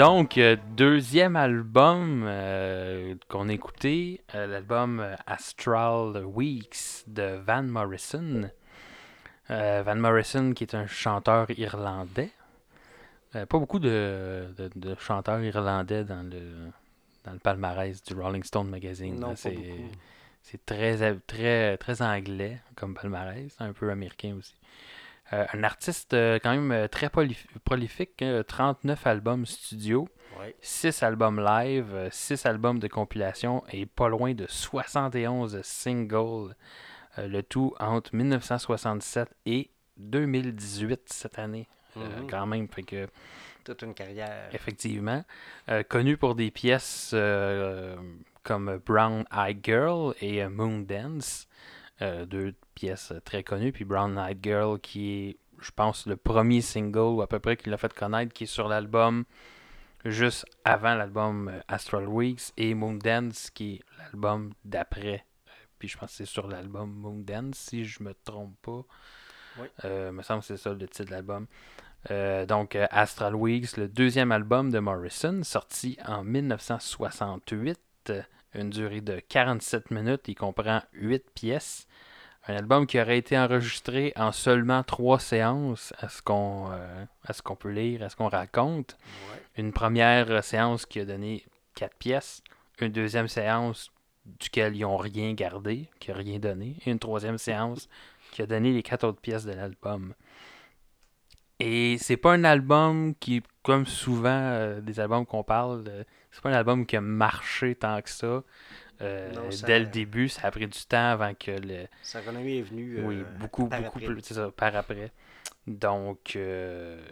Donc, 0.00 0.38
euh, 0.38 0.56
deuxième 0.78 1.36
album 1.36 2.22
euh, 2.24 3.14
qu'on 3.28 3.50
a 3.50 3.52
écouté, 3.52 4.22
euh, 4.34 4.46
l'album 4.46 5.06
Astral 5.26 6.24
Weeks 6.24 7.04
de 7.06 7.38
Van 7.46 7.62
Morrison. 7.62 8.50
Van 9.50 9.96
Morrison, 9.96 10.54
qui 10.54 10.64
est 10.64 10.74
un 10.74 10.86
chanteur 10.86 11.50
irlandais. 11.50 12.30
Pas 13.32 13.44
beaucoup 13.44 13.78
de, 13.78 14.46
de- 14.56 14.70
de 14.74 14.94
chanteurs 14.98 15.42
irlandais 15.42 16.04
dans 16.04 16.22
le, 16.22 16.70
dans 17.24 17.32
le 17.32 17.38
palmarès 17.40 18.02
du 18.02 18.14
Rolling 18.14 18.42
Stone 18.44 18.70
Magazine. 18.70 19.20
Non, 19.20 19.34
C'est 19.36 19.50
beaucoup. 19.50 19.90
c'est 20.42 20.64
très, 20.64 21.14
très, 21.26 21.76
très 21.76 22.00
anglais 22.00 22.58
comme 22.74 22.94
palmarès, 22.94 23.54
un 23.58 23.74
peu 23.74 23.90
américain 23.90 24.36
aussi. 24.38 24.54
Euh, 25.32 25.46
un 25.52 25.62
artiste 25.62 26.12
euh, 26.14 26.38
quand 26.42 26.50
même 26.50 26.72
euh, 26.72 26.88
très 26.88 27.06
prolif- 27.08 27.46
prolifique, 27.64 28.20
euh, 28.22 28.42
39 28.42 29.06
albums 29.06 29.46
studio, 29.46 30.08
Ouais. 30.38 30.54
6 30.60 31.02
albums 31.02 31.38
live, 31.40 32.08
6 32.10 32.46
albums 32.46 32.78
de 32.78 32.88
compilation 32.88 33.62
et 33.72 33.84
pas 33.86 34.08
loin 34.08 34.32
de 34.34 34.46
71 34.48 35.60
singles. 35.62 36.54
Euh, 37.18 37.26
le 37.28 37.42
tout 37.42 37.74
entre 37.80 38.14
1967 38.14 39.28
et 39.46 39.70
2018 39.98 41.02
cette 41.12 41.38
année. 41.38 41.68
Mhm. 41.96 42.28
quand 42.30 42.46
même, 42.46 42.68
fait 42.68 42.84
que 42.84 43.08
Toute 43.64 43.82
une 43.82 43.94
carrière. 43.94 44.48
effectivement. 44.52 45.24
Connu 45.88 46.16
pour 46.16 46.36
des 46.36 46.52
pièces 46.52 47.12
comme 48.44 48.80
Brown 48.86 49.24
Eyed 49.32 49.58
Girl 49.64 50.14
et 50.20 50.46
Moon 50.46 50.78
Dance. 50.80 51.48
Euh, 52.02 52.24
deux 52.24 52.54
pièces 52.74 53.12
très 53.24 53.42
connues. 53.42 53.72
Puis 53.72 53.84
Brown 53.84 54.18
Eyed 54.18 54.38
Girl, 54.42 54.78
qui 54.80 55.10
est, 55.12 55.36
je 55.60 55.70
pense, 55.70 56.06
le 56.06 56.16
premier 56.16 56.60
single 56.60 57.14
ou 57.14 57.22
à 57.22 57.26
peu 57.26 57.38
près 57.38 57.56
qui 57.56 57.68
l'a 57.68 57.76
fait 57.76 57.92
connaître, 57.92 58.32
qui 58.32 58.44
est 58.44 58.46
sur 58.46 58.68
l'album 58.68 59.24
juste 60.06 60.46
avant 60.64 60.94
l'album 60.94 61.48
euh, 61.48 61.60
Astral 61.68 62.08
Weeks. 62.08 62.52
Et 62.56 62.74
Moon 62.74 62.94
Dance, 62.94 63.50
qui 63.50 63.74
est 63.74 63.80
l'album 63.98 64.52
d'après. 64.64 65.26
Puis 65.78 65.88
je 65.88 65.98
pense 65.98 66.10
que 66.10 66.16
c'est 66.16 66.26
sur 66.26 66.46
l'album 66.46 66.90
Moon 66.90 67.18
Dance, 67.18 67.56
si 67.56 67.84
je 67.84 68.02
me 68.02 68.14
trompe 68.24 68.56
pas. 68.62 68.84
Oui. 69.58 69.66
Euh, 69.84 70.12
me 70.12 70.22
semble 70.22 70.40
que 70.40 70.46
c'est 70.46 70.56
ça 70.56 70.72
le 70.72 70.86
titre 70.86 71.06
de 71.06 71.10
l'album. 71.10 71.46
Euh, 72.10 72.46
donc, 72.46 72.76
Astral 72.90 73.34
Weeks, 73.34 73.76
le 73.76 73.88
deuxième 73.88 74.32
album 74.32 74.70
de 74.70 74.78
Morrison, 74.78 75.42
sorti 75.42 75.98
en 76.06 76.24
1968, 76.24 77.78
euh, 78.08 78.22
une 78.54 78.70
durée 78.70 79.00
de 79.00 79.20
47 79.20 79.90
minutes, 79.90 80.22
il 80.28 80.34
comprend 80.34 80.82
8 80.94 81.30
pièces. 81.34 81.86
Un 82.48 82.56
album 82.56 82.86
qui 82.86 83.00
aurait 83.00 83.18
été 83.18 83.38
enregistré 83.38 84.12
en 84.16 84.32
seulement 84.32 84.82
3 84.82 85.18
séances, 85.18 85.92
à 85.98 86.08
ce 86.08 86.22
qu'on 86.22 86.70
euh, 86.72 87.04
qu'on 87.44 87.56
peut 87.56 87.70
lire, 87.70 88.02
à 88.02 88.08
ce 88.08 88.16
qu'on 88.16 88.28
raconte. 88.28 88.96
Ouais. 89.30 89.42
Une 89.56 89.72
première 89.72 90.30
euh, 90.30 90.42
séance 90.42 90.86
qui 90.86 91.00
a 91.00 91.04
donné 91.04 91.44
4 91.74 91.96
pièces, 91.96 92.42
une 92.80 92.92
deuxième 92.92 93.28
séance 93.28 93.90
duquel 94.38 94.76
ils 94.76 94.82
n'ont 94.82 94.96
rien 94.96 95.32
gardé, 95.34 95.88
qui 95.98 96.10
n'a 96.10 96.16
rien 96.16 96.38
donné, 96.38 96.76
et 96.84 96.90
une 96.90 96.98
troisième 96.98 97.38
séance 97.50 97.88
qui 98.30 98.42
a 98.42 98.46
donné 98.46 98.72
les 98.72 98.82
quatre 98.82 99.04
autres 99.04 99.20
pièces 99.20 99.44
de 99.44 99.52
l'album. 99.52 100.14
Et 101.58 101.98
c'est 101.98 102.16
pas 102.16 102.32
un 102.32 102.44
album 102.44 103.14
qui, 103.20 103.42
comme 103.62 103.86
souvent 103.86 104.30
euh, 104.30 104.80
des 104.80 104.98
albums 104.98 105.26
qu'on 105.26 105.44
parle, 105.44 105.84
euh, 105.88 106.04
c'est 106.30 106.42
pas 106.42 106.48
un 106.48 106.54
album 106.54 106.86
qui 106.86 106.96
a 106.96 107.02
marché 107.02 107.74
tant 107.74 108.00
que 108.00 108.08
ça. 108.08 108.42
Euh, 109.02 109.32
Non, 109.32 109.50
ça- 109.50 109.66
Dès 109.66 109.78
le 109.80 109.86
début, 109.86 110.28
ça 110.28 110.46
a 110.48 110.50
pris 110.50 110.66
du 110.66 110.78
temps 110.86 111.10
avant 111.12 111.34
que 111.34 111.50
le. 111.52 111.86
Sa 112.02 112.20
renommée 112.20 112.58
est 112.58 112.62
venue. 112.62 112.98
euh, 112.98 113.02
oui, 113.06 113.22
beaucoup, 113.38 113.68
par 113.68 113.80
beaucoup 113.82 113.98
après. 113.98 114.06
plus. 114.14 114.22
Ça, 114.22 114.50
par 114.50 114.74
après. 114.76 115.10
Donc, 115.66 116.36
euh, 116.36 117.02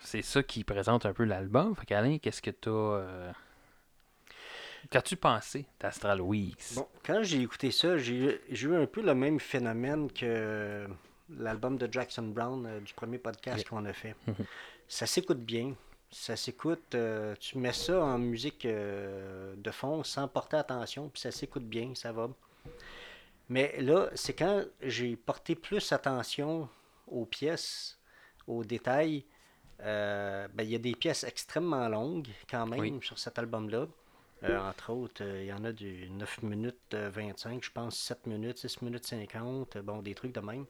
c'est 0.00 0.22
ça 0.22 0.42
qui 0.42 0.64
présente 0.64 1.06
un 1.06 1.12
peu 1.12 1.24
l'album. 1.24 1.74
Fait 1.74 1.86
qu'Alain, 1.86 2.18
qu'est-ce 2.18 2.42
que 2.42 2.50
t'as. 2.50 2.70
Euh... 2.70 3.32
Qu'as-tu 4.90 5.16
pensé 5.16 5.66
d'Astral 5.78 6.20
Weeks? 6.22 6.74
Bon, 6.74 6.88
quand 7.04 7.22
j'ai 7.22 7.40
écouté 7.42 7.70
ça, 7.70 7.98
j'ai 7.98 8.40
eu 8.50 8.74
un 8.74 8.86
peu 8.86 9.02
le 9.02 9.14
même 9.14 9.38
phénomène 9.38 10.10
que 10.10 10.86
l'album 11.38 11.76
de 11.76 11.86
Jackson 11.92 12.22
Brown 12.22 12.66
euh, 12.66 12.80
du 12.80 12.92
premier 12.94 13.18
podcast 13.18 13.58
Yeah. 13.58 13.68
qu'on 13.68 13.84
a 13.84 13.92
fait. 13.92 14.14
Ça 14.88 15.06
s'écoute 15.06 15.38
bien. 15.40 15.74
Ça 16.10 16.36
s'écoute. 16.36 16.94
euh, 16.94 17.34
tu 17.38 17.58
mets 17.58 17.72
ça 17.72 18.02
en 18.02 18.18
musique 18.18 18.64
euh, 18.66 19.54
de 19.56 19.70
fond 19.70 20.02
sans 20.02 20.26
porter 20.26 20.56
attention, 20.56 21.08
puis 21.08 21.20
ça 21.20 21.30
s'écoute 21.30 21.64
bien, 21.64 21.94
ça 21.94 22.10
va. 22.12 22.28
Mais 23.48 23.80
là, 23.80 24.10
c'est 24.14 24.32
quand 24.34 24.64
j'ai 24.80 25.16
porté 25.16 25.54
plus 25.54 25.92
attention 25.92 26.68
aux 27.06 27.26
pièces, 27.26 27.98
aux 28.46 28.64
détails. 28.64 29.24
euh, 29.82 30.46
ben, 30.52 30.62
il 30.64 30.70
y 30.70 30.74
a 30.74 30.78
des 30.78 30.94
pièces 30.94 31.24
extrêmement 31.24 31.88
longues 31.88 32.28
quand 32.50 32.66
même 32.66 32.80
Oui. 32.80 32.98
sur 33.02 33.18
cet 33.18 33.38
album-là. 33.38 33.86
Entre 34.42 34.90
autres, 34.92 35.22
il 35.22 35.44
y 35.46 35.52
en 35.52 35.64
a 35.64 35.72
du 35.72 36.08
9 36.10 36.42
minutes 36.44 36.94
euh, 36.94 37.10
25, 37.12 37.62
je 37.62 37.70
pense 37.70 37.98
7 37.98 38.26
minutes, 38.26 38.56
6 38.58 38.80
minutes 38.82 39.06
50, 39.06 39.76
euh, 39.76 39.82
bon, 39.82 40.00
des 40.00 40.14
trucs 40.14 40.32
de 40.32 40.40
même. 40.40 40.64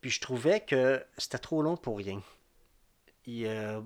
Puis 0.00 0.10
je 0.10 0.20
trouvais 0.20 0.60
que 0.60 1.04
c'était 1.16 1.38
trop 1.38 1.62
long 1.62 1.76
pour 1.76 1.98
rien. 1.98 2.20
Il, 3.26 3.46
euh, 3.46 3.80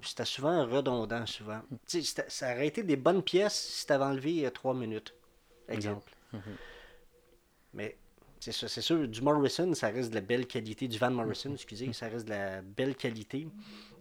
c'était 0.00 0.24
souvent 0.24 0.66
redondant, 0.66 1.26
souvent. 1.26 1.60
Tu 1.70 1.76
sais, 1.86 2.02
c'était- 2.02 2.28
ça 2.30 2.52
aurait 2.52 2.66
été 2.68 2.82
des 2.82 2.96
bonnes 2.96 3.22
pièces 3.22 3.54
si 3.58 3.86
tu 3.86 3.92
avais 3.92 4.04
enlevé 4.04 4.48
3 4.52 4.74
minutes, 4.74 5.14
exemple. 5.68 6.12
Mais 7.72 7.96
c'est 8.40 8.52
ça, 8.52 8.68
c'est 8.68 8.80
sûr, 8.82 9.08
du 9.08 9.20
Morrison, 9.22 9.72
ça 9.74 9.88
reste 9.88 10.10
de 10.10 10.14
la 10.16 10.20
belle 10.20 10.46
qualité. 10.46 10.88
Du 10.88 10.98
Van 10.98 11.10
Morrison, 11.10 11.52
excusez, 11.54 11.92
ça 11.92 12.08
reste 12.08 12.26
de 12.26 12.30
la 12.30 12.62
belle 12.62 12.94
qualité. 12.94 13.48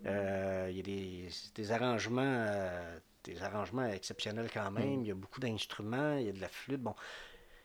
Euh, 0.05 0.67
Il 0.69 0.77
y 0.77 0.79
a 0.79 0.83
des, 0.83 1.29
des 1.55 1.71
arrangements 1.71 2.21
euh, 2.23 2.99
des 3.23 3.41
arrangements 3.41 3.87
exceptionnels 3.87 4.49
quand 4.53 4.69
même. 4.69 5.01
Il 5.01 5.07
y 5.07 5.11
a 5.11 5.15
beaucoup 5.15 5.39
d'instruments, 5.39 6.15
il 6.17 6.27
y 6.27 6.29
a 6.29 6.33
de 6.33 6.41
la 6.41 6.47
flûte. 6.49 6.81
Bon, 6.81 6.93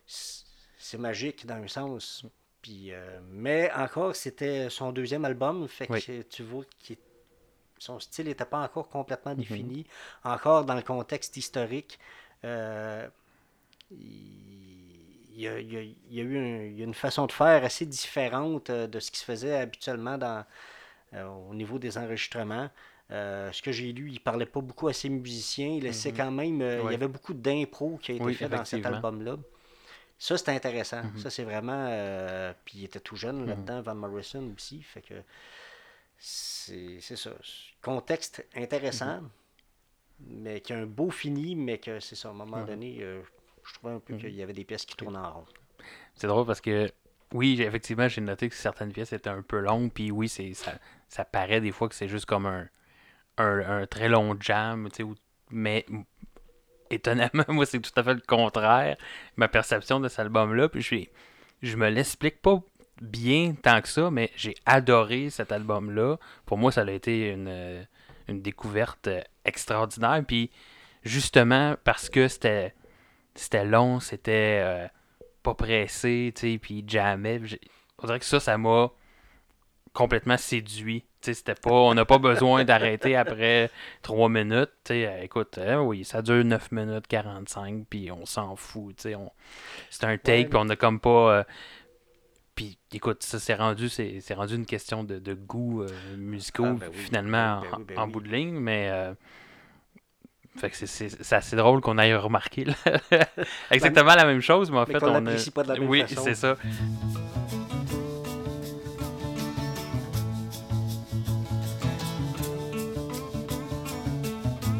c'est 0.06 0.96
magique 0.98 1.44
dans 1.46 1.56
un 1.56 1.68
sens. 1.68 2.24
Puis, 2.62 2.92
euh, 2.92 3.20
mais 3.30 3.70
encore, 3.72 4.16
c'était 4.16 4.68
son 4.70 4.92
deuxième 4.92 5.24
album, 5.26 5.66
fait 5.68 5.86
que 6.00 6.22
tu 6.22 6.42
vois 6.42 6.64
que 6.86 6.94
son 7.80 7.98
style 7.98 8.26
n'était 8.26 8.44
pas 8.44 8.60
encore 8.60 8.88
complètement 8.88 9.34
défini. 9.34 9.84
Encore 10.22 10.64
dans 10.64 10.74
le 10.76 10.82
contexte 10.82 11.36
historique, 11.36 11.98
euh, 12.44 13.08
il, 13.90 15.40
y 15.40 15.48
a, 15.48 15.58
il 15.58 15.72
y 15.72 15.76
a- 15.76 15.82
il 15.82 15.96
y 16.14 16.20
a 16.20 16.22
eu 16.22 16.38
un- 16.38 16.62
il 16.66 16.78
y 16.78 16.82
a 16.82 16.84
une 16.84 16.94
façon 16.94 17.26
de 17.26 17.32
faire 17.32 17.64
assez 17.64 17.86
différente 17.86 18.70
euh, 18.70 18.86
de 18.86 19.00
ce 19.00 19.10
qui 19.10 19.18
se 19.18 19.24
faisait 19.24 19.56
habituellement 19.56 20.18
dans, 20.18 20.44
euh, 21.14 21.26
au 21.50 21.54
niveau 21.54 21.78
des 21.78 21.98
enregistrements. 21.98 22.70
Euh, 23.10 23.50
ce 23.50 23.60
que 23.62 23.72
j'ai 23.72 23.92
lu, 23.92 24.10
il 24.12 24.20
parlait 24.20 24.46
pas 24.46 24.60
beaucoup 24.60 24.86
à 24.86 24.92
ses 24.92 25.08
musiciens. 25.08 25.68
Il 25.68 25.82
laissait 25.82 26.12
quand 26.12 26.30
même. 26.30 26.60
euh, 26.62 26.82
Il 26.84 26.92
y 26.92 26.94
avait 26.94 27.08
beaucoup 27.08 27.34
d'impro 27.34 27.98
qui 28.00 28.12
a 28.12 28.14
été 28.14 28.24
Oui, 28.24 28.34
fait 28.34 28.48
dans 28.48 28.64
cet 28.64 28.84
album-là. 28.94 29.36
Ça, 30.18 30.36
c'était 30.38 30.52
intéressant. 30.52 31.02
Ça, 31.18 31.30
c'est 31.30 31.42
vraiment. 31.44 31.86
euh, 31.88 32.52
puis 32.64 32.78
il 32.80 32.84
était 32.84 33.00
tout 33.00 33.16
jeune 33.16 33.46
là-dedans, 33.46 33.80
Van 33.80 33.94
Morrison 33.96 34.52
aussi. 34.54 34.82
Fait 34.82 35.00
que. 35.00 35.14
C'est 36.22 37.00
ça. 37.16 37.30
Contexte 37.82 38.46
intéressant, 38.54 39.22
mais 40.20 40.60
qui 40.60 40.72
a 40.74 40.78
un 40.78 40.86
beau 40.86 41.10
fini, 41.10 41.56
mais 41.56 41.78
que 41.78 41.98
c'est 41.98 42.14
ça. 42.14 42.28
À 42.28 42.32
un 42.32 42.34
moment 42.34 42.58
donné, 42.66 42.98
euh, 43.00 43.22
je 43.64 43.74
trouvais 43.74 43.94
un 43.94 44.00
peu 44.00 44.14
qu'il 44.16 44.34
y 44.34 44.42
avait 44.42 44.52
des 44.52 44.64
pièces 44.64 44.84
qui 44.84 44.94
tournent 44.96 45.16
en 45.16 45.32
rond. 45.32 45.46
C'est 46.14 46.26
drôle 46.26 46.46
parce 46.46 46.60
que, 46.60 46.90
oui, 47.32 47.56
j'ai- 47.56 47.64
effectivement, 47.64 48.06
j'ai 48.08 48.20
noté 48.20 48.48
que 48.50 48.54
certaines 48.54 48.92
pièces 48.92 49.12
étaient 49.14 49.30
un 49.30 49.40
peu 49.42 49.60
longues, 49.60 49.90
puis 49.92 50.10
oui, 50.10 50.28
c'est 50.28 50.52
ça, 50.52 50.72
ça 51.08 51.24
paraît 51.24 51.60
des 51.62 51.72
fois 51.72 51.88
que 51.88 51.94
c'est 51.94 52.08
juste 52.08 52.26
comme 52.26 52.44
un, 52.44 52.68
un, 53.38 53.80
un 53.82 53.86
très 53.86 54.08
long 54.10 54.36
jam, 54.38 54.88
où- 55.02 55.14
mais 55.50 55.86
étonnamment, 56.90 57.44
moi, 57.48 57.64
c'est 57.64 57.80
tout 57.80 57.92
à 57.96 58.02
fait 58.02 58.14
le 58.14 58.20
contraire, 58.20 58.96
ma 59.36 59.48
perception 59.48 60.00
de 60.00 60.08
cet 60.08 60.18
album-là, 60.20 60.68
puis 60.68 60.82
je, 60.82 60.96
je 61.62 61.76
me 61.76 61.88
l'explique 61.88 62.42
pas 62.42 62.62
bien 63.00 63.54
tant 63.60 63.80
que 63.80 63.88
ça, 63.88 64.10
mais 64.10 64.30
j'ai 64.36 64.54
adoré 64.66 65.30
cet 65.30 65.52
album-là. 65.52 66.16
Pour 66.46 66.58
moi, 66.58 66.72
ça 66.72 66.82
a 66.82 66.90
été 66.90 67.30
une, 67.30 67.48
euh, 67.48 67.82
une 68.28 68.42
découverte 68.42 69.06
euh, 69.08 69.22
extraordinaire, 69.44 70.22
puis 70.26 70.50
justement, 71.04 71.76
parce 71.84 72.08
que 72.08 72.28
c'était 72.28 72.74
c'était 73.34 73.64
long, 73.64 74.00
c'était... 74.00 74.60
euh, 74.62 74.88
pas 75.42 75.54
pressé, 75.54 76.32
tu 76.36 76.52
sais, 76.52 76.58
puis 76.58 76.84
jamais. 76.86 77.40
On 77.98 78.06
dirait 78.06 78.18
que 78.18 78.26
ça, 78.26 78.40
ça 78.40 78.58
m'a 78.58 78.90
complètement 79.94 80.36
séduit. 80.36 81.00
Tu 81.00 81.06
sais, 81.22 81.34
c'était 81.34 81.54
pas... 81.54 81.70
On 81.70 81.94
n'a 81.94 82.04
pas 82.04 82.18
besoin 82.18 82.64
d'arrêter 82.64 83.16
après 83.16 83.70
3 84.02 84.28
minutes. 84.28 84.70
Tu 84.84 84.92
sais, 84.92 85.20
écoute, 85.24 85.56
euh, 85.56 85.76
oui, 85.76 86.04
ça 86.04 86.20
dure 86.20 86.44
9 86.44 86.72
minutes 86.72 87.06
45, 87.06 87.86
puis 87.88 88.10
on 88.10 88.26
s'en 88.26 88.54
fout, 88.54 88.96
tu 88.96 89.02
sais. 89.04 89.14
On... 89.14 89.32
C'est 89.88 90.04
un 90.04 90.18
take, 90.18 90.50
puis 90.50 90.58
on 90.60 90.68
a 90.68 90.76
comme 90.76 91.00
pas... 91.00 91.38
euh, 91.38 91.44
Puis 92.60 92.76
écoute, 92.92 93.22
ça 93.22 93.38
c'est 93.38 93.54
rendu, 93.54 93.88
c'est 93.88 94.20
c'est 94.20 94.34
rendu 94.34 94.54
une 94.54 94.66
question 94.66 95.02
de, 95.02 95.18
de 95.18 95.32
goût 95.32 95.80
euh, 95.82 95.88
musicaux, 96.18 96.66
Ah, 96.66 96.72
ben 96.78 96.90
oui, 96.92 96.98
finalement, 96.98 97.62
ben 97.62 97.62
oui, 97.62 97.68
ben 97.70 97.74
en, 97.74 97.80
ben 97.80 97.98
en 98.00 98.04
oui. 98.04 98.12
bout 98.12 98.20
de 98.20 98.28
ligne, 98.28 98.58
mais... 98.58 98.90
euh, 98.92 99.14
fait 100.58 100.68
que 100.68 100.76
c'est- 100.76 101.32
assez 101.32 101.56
drôle 101.56 101.80
qu'on 101.80 101.96
aille 101.96 102.14
remarquer 102.14 102.66
là, 102.66 102.74
exactement 103.70 104.14
la 104.14 104.26
même 104.26 104.42
chose, 104.42 104.70
mais 104.70 104.76
en 104.76 104.84
mais 104.86 104.92
fait, 104.92 105.02
on 105.02 105.06
a... 105.14 105.20
l'apprécie 105.20 105.50
pas 105.52 105.62
de 105.62 105.68
la 105.68 105.78
même 105.78 105.88
oui, 105.88 106.04
c'est 106.06 106.34
ça. 106.34 106.56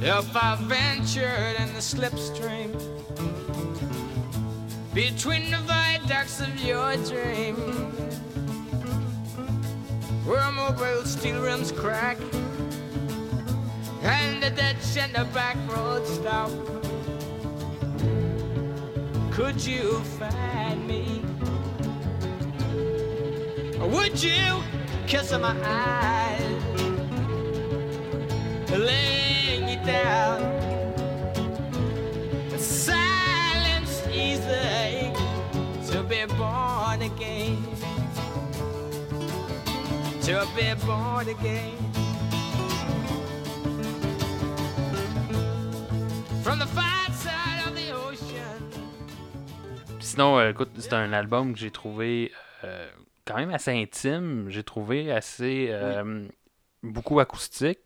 If 0.02 0.34
I 0.34 0.56
ventured 0.62 1.56
in 1.58 1.72
the 1.74 1.80
slipstream 1.82 2.72
between 4.94 5.50
the 5.50 5.58
viaducts 5.58 6.40
of 6.40 6.54
your 6.60 6.96
dream, 6.96 7.56
where 10.26 10.50
mobile 10.52 11.04
steel 11.04 11.40
rims 11.40 11.72
crack 11.72 12.18
and 14.02 14.42
the 14.42 14.50
ditch 14.50 14.96
and 14.96 15.14
the 15.14 15.24
back 15.32 15.56
road 15.68 16.06
stop, 16.06 16.50
could 19.30 19.64
you 19.64 20.00
find 20.18 20.86
me? 20.86 21.22
Or 23.80 23.88
would 23.88 24.22
you 24.22 24.62
kiss 25.06 25.32
my 25.32 25.56
eyes? 25.64 26.20
laying 28.78 29.68
you 29.68 29.76
down. 29.84 30.69
Silence 34.50 35.18
easy 35.80 35.92
to 35.92 36.02
be 36.02 36.24
born 36.36 37.02
again. 37.02 37.56
To 40.22 40.46
be 40.56 40.74
born 40.86 41.28
again. 41.28 41.76
From 46.42 46.58
the 46.58 46.66
far 46.66 47.06
side 47.12 47.60
of 47.66 47.74
the 47.74 47.92
ocean. 47.92 48.62
Sinon, 50.00 50.38
euh, 50.38 50.50
écoute, 50.50 50.70
c'est 50.78 50.92
un 50.94 51.12
album 51.12 51.52
que 51.52 51.58
j'ai 51.58 51.70
trouvé 51.70 52.32
euh, 52.64 52.88
quand 53.24 53.36
même 53.36 53.50
assez 53.50 53.70
intime. 53.72 54.46
J'ai 54.48 54.64
trouvé 54.64 55.12
assez. 55.12 55.68
euh, 55.70 56.26
beaucoup 56.82 57.20
acoustique. 57.20 57.80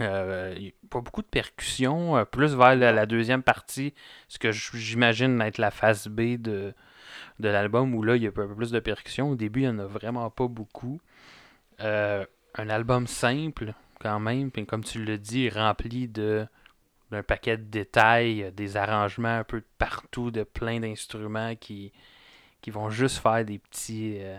Euh, 0.00 0.54
pas 0.90 1.00
beaucoup 1.00 1.22
de 1.22 1.26
percussions. 1.26 2.16
euh, 2.18 2.24
plus 2.24 2.54
vers 2.54 2.76
la, 2.76 2.92
la 2.92 3.06
deuxième 3.06 3.42
partie, 3.42 3.94
ce 4.28 4.38
que 4.38 4.52
j'imagine 4.52 5.40
être 5.40 5.58
la 5.58 5.70
phase 5.70 6.08
B 6.08 6.36
de, 6.36 6.74
de 7.40 7.48
l'album, 7.48 7.94
où 7.94 8.02
là, 8.02 8.16
il 8.16 8.22
y 8.22 8.26
a 8.26 8.28
un 8.30 8.32
peu 8.32 8.54
plus 8.54 8.70
de 8.70 8.80
percussions. 8.80 9.30
Au 9.30 9.36
début, 9.36 9.60
il 9.62 9.70
n'y 9.70 9.76
en 9.76 9.78
a 9.78 9.86
vraiment 9.86 10.28
pas 10.30 10.48
beaucoup. 10.48 11.00
Euh, 11.80 12.24
un 12.54 12.68
album 12.68 13.06
simple, 13.06 13.72
quand 14.00 14.20
même, 14.20 14.50
puis 14.50 14.66
comme 14.66 14.84
tu 14.84 15.04
le 15.04 15.18
dis, 15.18 15.48
rempli 15.50 16.08
de 16.08 16.46
d'un 17.12 17.22
paquet 17.22 17.56
de 17.56 17.62
détails, 17.62 18.52
des 18.56 18.76
arrangements 18.76 19.38
un 19.38 19.44
peu 19.44 19.60
de 19.60 19.66
partout, 19.78 20.32
de 20.32 20.42
plein 20.42 20.80
d'instruments 20.80 21.54
qui, 21.54 21.92
qui 22.60 22.70
vont 22.72 22.90
juste 22.90 23.18
faire 23.18 23.44
des 23.44 23.58
petits 23.60 24.16
euh, 24.20 24.38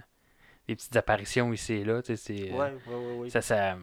des 0.68 0.76
petites 0.76 0.96
apparitions 0.98 1.54
ici 1.54 1.74
et 1.76 1.86
là. 1.86 2.02
tu 2.02 2.16
sais, 2.16 2.18
c'est, 2.18 2.52
Ouais, 2.52 2.74
ouais, 2.88 2.96
ouais, 2.96 3.20
ouais. 3.22 3.30
ça, 3.30 3.42
ça- 3.42 3.78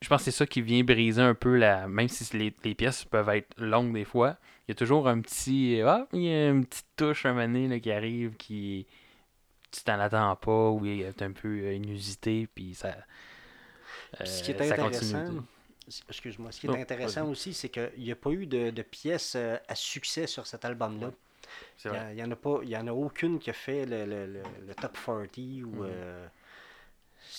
je 0.00 0.08
pense 0.08 0.20
que 0.20 0.24
c'est 0.26 0.30
ça 0.36 0.46
qui 0.46 0.62
vient 0.62 0.82
briser 0.84 1.22
un 1.22 1.34
peu 1.34 1.56
la. 1.56 1.88
Même 1.88 2.08
si 2.08 2.36
les, 2.36 2.54
les 2.64 2.74
pièces 2.74 3.04
peuvent 3.04 3.28
être 3.30 3.48
longues 3.58 3.92
des 3.92 4.04
fois, 4.04 4.36
il 4.66 4.70
y 4.70 4.72
a 4.72 4.74
toujours 4.74 5.08
un 5.08 5.20
petit. 5.20 5.80
Ah, 5.84 6.06
il 6.12 6.22
y 6.22 6.30
a 6.32 6.48
une 6.48 6.66
petite 6.66 6.86
touche 6.96 7.26
un 7.26 7.32
moment 7.32 7.46
donné, 7.46 7.68
là, 7.68 7.80
qui 7.80 7.90
arrive 7.92 8.36
qui. 8.36 8.86
Tu 9.70 9.82
t'en 9.82 9.98
attends 10.00 10.34
pas, 10.36 10.70
ou 10.70 10.84
il 10.86 11.02
est 11.02 11.22
un 11.22 11.32
peu 11.32 11.48
euh, 11.48 11.74
inusité, 11.74 12.48
puis 12.54 12.74
ça. 12.74 12.96
Puis 14.18 14.28
ce 14.28 14.42
qui 14.42 14.52
est 14.52 14.60
euh, 14.60 14.72
intéressant, 14.72 15.24
continue. 15.24 15.40
excuse-moi, 16.08 16.52
ce 16.52 16.60
qui 16.60 16.66
est 16.66 16.70
Oh, 16.70 16.74
intéressant 16.74 17.28
aussi, 17.28 17.52
c'est 17.52 17.68
qu'il 17.68 17.90
n'y 17.98 18.12
a 18.12 18.16
pas 18.16 18.30
eu 18.30 18.46
de, 18.46 18.70
de 18.70 18.82
pièces 18.82 19.34
euh, 19.36 19.56
à 19.68 19.74
succès 19.74 20.26
sur 20.26 20.46
cet 20.46 20.64
album-là. 20.64 21.10
Il 21.84 22.14
n'y 22.14 22.22
en 22.22 22.30
a 22.30 22.36
pas, 22.36 22.60
il 22.62 22.70
y 22.70 22.76
en 22.76 22.86
a 22.86 22.92
aucune 22.92 23.38
qui 23.38 23.50
a 23.50 23.52
fait 23.52 23.84
le, 23.86 24.04
le- 24.06 24.26
le- 24.26 24.42
le 24.66 24.74
top 24.74 24.96
40 25.04 25.36
ou 25.38 25.40
Mhm. 25.40 25.82
euh, 25.84 26.26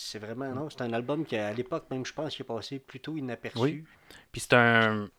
c'est 0.07 0.19
vraiment 0.19 0.47
non, 0.53 0.69
c'est 0.69 0.81
un 0.81 0.93
album 0.93 1.25
qui 1.25 1.35
à 1.37 1.53
l'époque 1.53 1.85
même 1.91 2.05
je 2.05 2.13
pense 2.13 2.35
qu'il 2.35 2.43
est 2.43 2.47
passé 2.47 2.79
plutôt 2.79 3.15
inaperçu. 3.17 3.57
Oui. 3.59 3.83
Puis 4.31 4.41
c'est 4.41 4.53
un. 4.53 5.09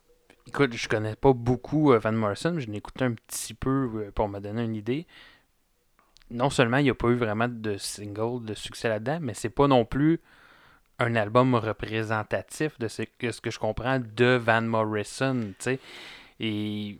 Écoute, 0.47 0.73
je 0.73 0.87
connais 0.89 1.15
pas 1.15 1.31
beaucoup 1.33 1.91
euh, 1.93 1.99
Van 1.99 2.11
Morrison, 2.11 2.51
mais 2.53 2.61
je 2.61 2.71
l'ai 2.71 2.77
écouté 2.77 3.05
un 3.05 3.11
petit 3.13 3.53
peu 3.53 3.89
euh, 4.07 4.11
pour 4.11 4.27
me 4.29 4.39
donner 4.39 4.63
une 4.63 4.75
idée. 4.75 5.05
non 6.31 6.49
seulement 6.49 6.77
il 6.77 6.83
n'y 6.83 6.89
a 6.89 6.95
pas 6.95 7.07
eu 7.09 7.15
vraiment 7.15 7.47
de 7.47 7.77
single 7.77 8.45
de 8.45 8.53
succès 8.53 8.87
là-dedans, 8.89 9.19
mais 9.21 9.33
c'est 9.33 9.49
pas 9.49 9.67
non 9.67 9.85
plus 9.85 10.19
un 10.99 11.15
album 11.15 11.55
représentatif 11.55 12.77
de 12.79 12.87
ce 12.87 13.03
que, 13.03 13.31
ce 13.31 13.41
que 13.41 13.51
je 13.51 13.59
comprends 13.59 13.99
de 13.99 14.35
Van 14.35 14.61
Morrison, 14.61 15.39
tu 15.51 15.55
sais. 15.59 15.79
Et 16.39 16.97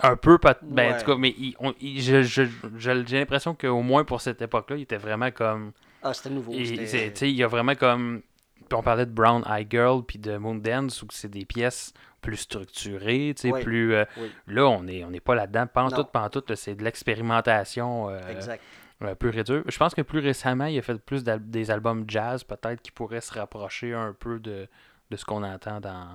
un 0.00 0.16
peu, 0.16 0.38
pas, 0.38 0.56
ben, 0.62 0.94
en 0.94 0.98
tout 0.98 1.04
cas, 1.06 1.16
mais 1.16 1.34
il- 1.36 1.54
on- 1.60 1.74
il- 1.80 2.00
je- 2.00 2.22
je- 2.22 2.44
je- 2.76 3.04
j'ai 3.06 3.18
l'impression 3.18 3.54
qu'au 3.54 3.82
moins 3.82 4.04
pour 4.04 4.20
cette 4.20 4.40
époque-là, 4.40 4.76
il 4.76 4.82
était 4.82 4.96
vraiment 4.96 5.30
comme. 5.30 5.72
Ah, 6.02 6.14
c'était 6.14 6.30
nouveau. 6.30 6.52
Il 6.52 7.28
y 7.30 7.42
a 7.42 7.46
vraiment 7.46 7.74
comme. 7.74 8.22
puis 8.68 8.74
On 8.78 8.82
parlait 8.82 9.06
de 9.06 9.10
Brown 9.12 9.44
Eye 9.48 9.66
Girl 9.68 10.02
puis 10.04 10.18
de 10.18 10.36
Moondance, 10.36 11.02
où 11.02 11.06
c'est 11.10 11.28
des 11.30 11.44
pièces 11.44 11.92
plus 12.20 12.36
structurées, 12.36 13.32
tu 13.34 13.42
sais, 13.48 13.52
Oui, 13.52 13.62
plus. 13.62 13.94
euh, 13.94 14.04
oui. 14.18 14.30
Là, 14.46 14.66
on 14.68 14.82
n'est 14.82 15.04
on 15.04 15.12
est 15.12 15.20
pas 15.20 15.34
là-dedans. 15.34 15.66
Pantoute, 15.66 16.10
pantoute, 16.12 16.54
c'est 16.54 16.74
de 16.74 16.84
l'expérimentation 16.84 18.10
euh, 18.10 18.18
Exact. 18.30 18.62
euh, 19.02 19.14
pure 19.14 19.36
et 19.38 19.44
dure. 19.44 19.62
Je 19.66 19.78
pense 19.78 19.94
que 19.94 20.02
plus 20.02 20.18
récemment, 20.20 20.66
il 20.66 20.78
a 20.78 20.82
fait 20.82 20.98
plus 20.98 21.24
d'al- 21.24 21.48
des 21.50 21.70
albums 21.70 22.04
jazz, 22.08 22.44
peut-être, 22.44 22.82
qui 22.82 22.90
pourraient 22.90 23.22
se 23.22 23.32
rapprocher 23.32 23.94
un 23.94 24.12
peu 24.18 24.38
de, 24.38 24.68
de 25.10 25.16
ce 25.16 25.24
qu'on 25.24 25.42
entend 25.42 25.80
dans, 25.80 26.08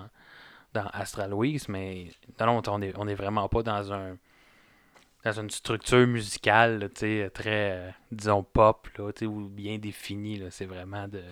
dans 0.74 0.86
Astral 0.94 1.34
Weeks, 1.34 1.70
mais 1.70 2.08
non, 2.40 2.46
non, 2.48 2.62
on 2.68 2.82
est, 2.84 2.94
on 2.98 3.08
est 3.08 3.16
vraiment 3.16 3.48
pas 3.50 3.64
dans 3.64 3.92
un 3.92 4.16
dans 5.26 5.34
une 5.42 5.50
structure 5.50 6.08
musicale, 6.08 6.80
là, 6.80 6.88
sais, 6.96 7.30
très, 7.34 7.72
euh, 7.72 7.92
disons, 8.12 8.44
pop, 8.44 8.88
là, 8.98 9.06
ou 9.28 9.50
bien 9.50 9.78
définie. 9.80 10.42
C'est 10.52 10.66
vraiment 10.68 11.08
de, 11.08 11.24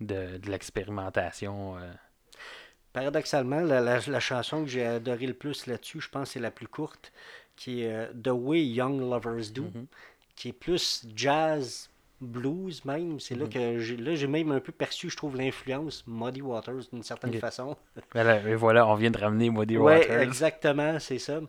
de, 0.00 0.38
de 0.38 0.50
l'expérimentation. 0.50 1.76
euh. 1.78 1.92
Paradoxalement, 2.92 3.60
la, 3.60 3.80
la- 3.80 4.00
la 4.06 4.20
chanson 4.20 4.62
que 4.64 4.70
j'ai 4.70 4.84
adoré 4.86 5.26
le 5.26 5.34
plus 5.34 5.66
là-dessus, 5.66 6.00
je 6.00 6.08
pense 6.08 6.30
c'est 6.30 6.40
la 6.40 6.50
plus 6.50 6.66
courte, 6.68 7.12
qui 7.56 7.82
est 7.82 7.92
euh, 7.92 8.12
The 8.22 8.28
Way 8.32 8.64
Young 8.66 9.00
Lovers 9.00 9.50
Do, 9.54 9.64
Mhm. 9.64 9.86
qui 10.34 10.48
est 10.48 10.52
plus 10.52 11.06
jazz, 11.14 11.90
blues 12.20 12.84
même. 12.86 13.20
C'est 13.20 13.34
Mhm. 13.34 13.40
là 13.42 13.46
que 13.48 13.78
j'ai, 13.80 13.96
là, 13.98 14.14
j'ai 14.14 14.26
même 14.26 14.50
un 14.52 14.60
peu 14.60 14.72
perçu, 14.72 15.10
je 15.10 15.16
trouve, 15.16 15.36
l'influence 15.36 16.04
Muddy 16.06 16.40
Waters 16.42 16.84
d'une 16.92 17.02
certaine 17.02 17.34
façon. 17.34 17.76
Voilà, 18.14 18.40
et 18.48 18.54
voilà, 18.54 18.86
on 18.86 18.94
vient 18.94 19.10
de 19.10 19.18
ramener 19.18 19.50
Muddy 19.50 19.76
Ouais, 19.76 19.98
Waters. 19.98 20.22
exactement, 20.22 20.98
c'est 21.00 21.18
ça. 21.18 21.40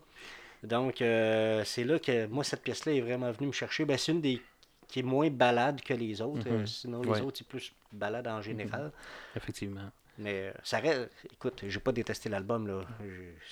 Donc, 0.64 1.02
euh, 1.02 1.64
c'est 1.66 1.84
là 1.84 2.00
que 2.00 2.26
moi, 2.28 2.44
cette 2.44 2.62
pièce-là 2.64 2.94
est 2.94 3.02
vraiment 3.02 3.32
venue 3.32 3.48
me 3.48 3.52
chercher. 3.54 3.86
Ben, 3.86 3.98
c'est 3.98 4.12
une 4.12 4.22
des 4.22 4.42
qui 4.88 5.00
est 5.00 5.04
moins 5.04 5.30
balade 5.30 5.82
que 5.82 5.94
les 5.94 6.22
autres. 6.22 6.48
Mhm. 6.50 6.62
Euh, 6.62 6.66
sinon, 6.66 7.02
les 7.02 7.10
Ouais. 7.10 7.22
autres, 7.22 7.38
c'est 7.40 7.48
plus 7.48 7.74
balade 7.92 8.28
en 8.28 8.42
général. 8.42 8.92
Effectivement. 9.36 9.90
Mais 10.18 10.48
euh, 10.48 10.52
ça 10.64 10.80
reste. 10.80 11.10
Écoute, 11.32 11.62
j'ai 11.68 11.80
pas 11.80 11.92
détesté 11.92 12.28
l'album, 12.30 12.66
là. 12.68 12.82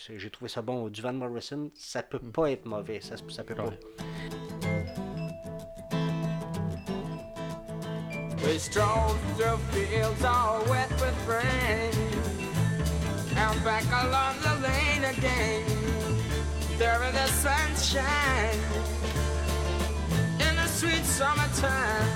J'ai- 0.08 0.30
trouvé 0.32 0.50
ça 0.50 0.62
bon. 0.64 0.88
Du 0.88 1.02
Van 1.02 1.14
Morrison, 1.14 1.70
ça 1.76 2.02
peut 2.02 2.18
pas 2.20 2.50
être 2.52 2.66
mauvais. 2.66 3.02
Ça, 3.02 3.16
ça 3.30 3.44
peut 3.44 3.54
pas. 3.54 3.66
Ouais. 3.66 3.80
We 8.44 8.60
strolled 8.60 9.18
through 9.38 9.58
fields 9.72 10.24
all 10.24 10.64
wet 10.70 10.90
with 11.02 11.28
rain 11.28 11.92
And 13.38 13.64
back 13.64 13.84
along 13.92 14.36
the 14.42 14.62
lane 14.62 15.04
again 15.04 15.85
There 16.78 17.04
in 17.04 17.14
the 17.14 17.28
sunshine 17.28 18.60
In 20.42 20.58
the 20.58 20.68
sweet 20.68 21.06
summertime. 21.06 22.10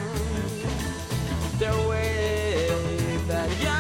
The 1.60 1.72
way 1.88 2.67
that 3.28 3.50
young 3.63 3.80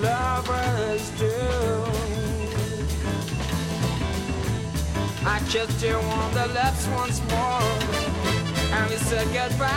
lovers 0.00 1.10
do. 1.18 1.36
I 5.26 5.40
kissed 5.50 5.82
you 5.84 5.96
on 5.96 6.32
the 6.32 6.46
lips 6.54 6.86
once 6.88 7.20
more 7.30 7.60
and 8.72 8.90
we 8.90 8.96
said 8.96 9.26
goodbye. 9.26 9.68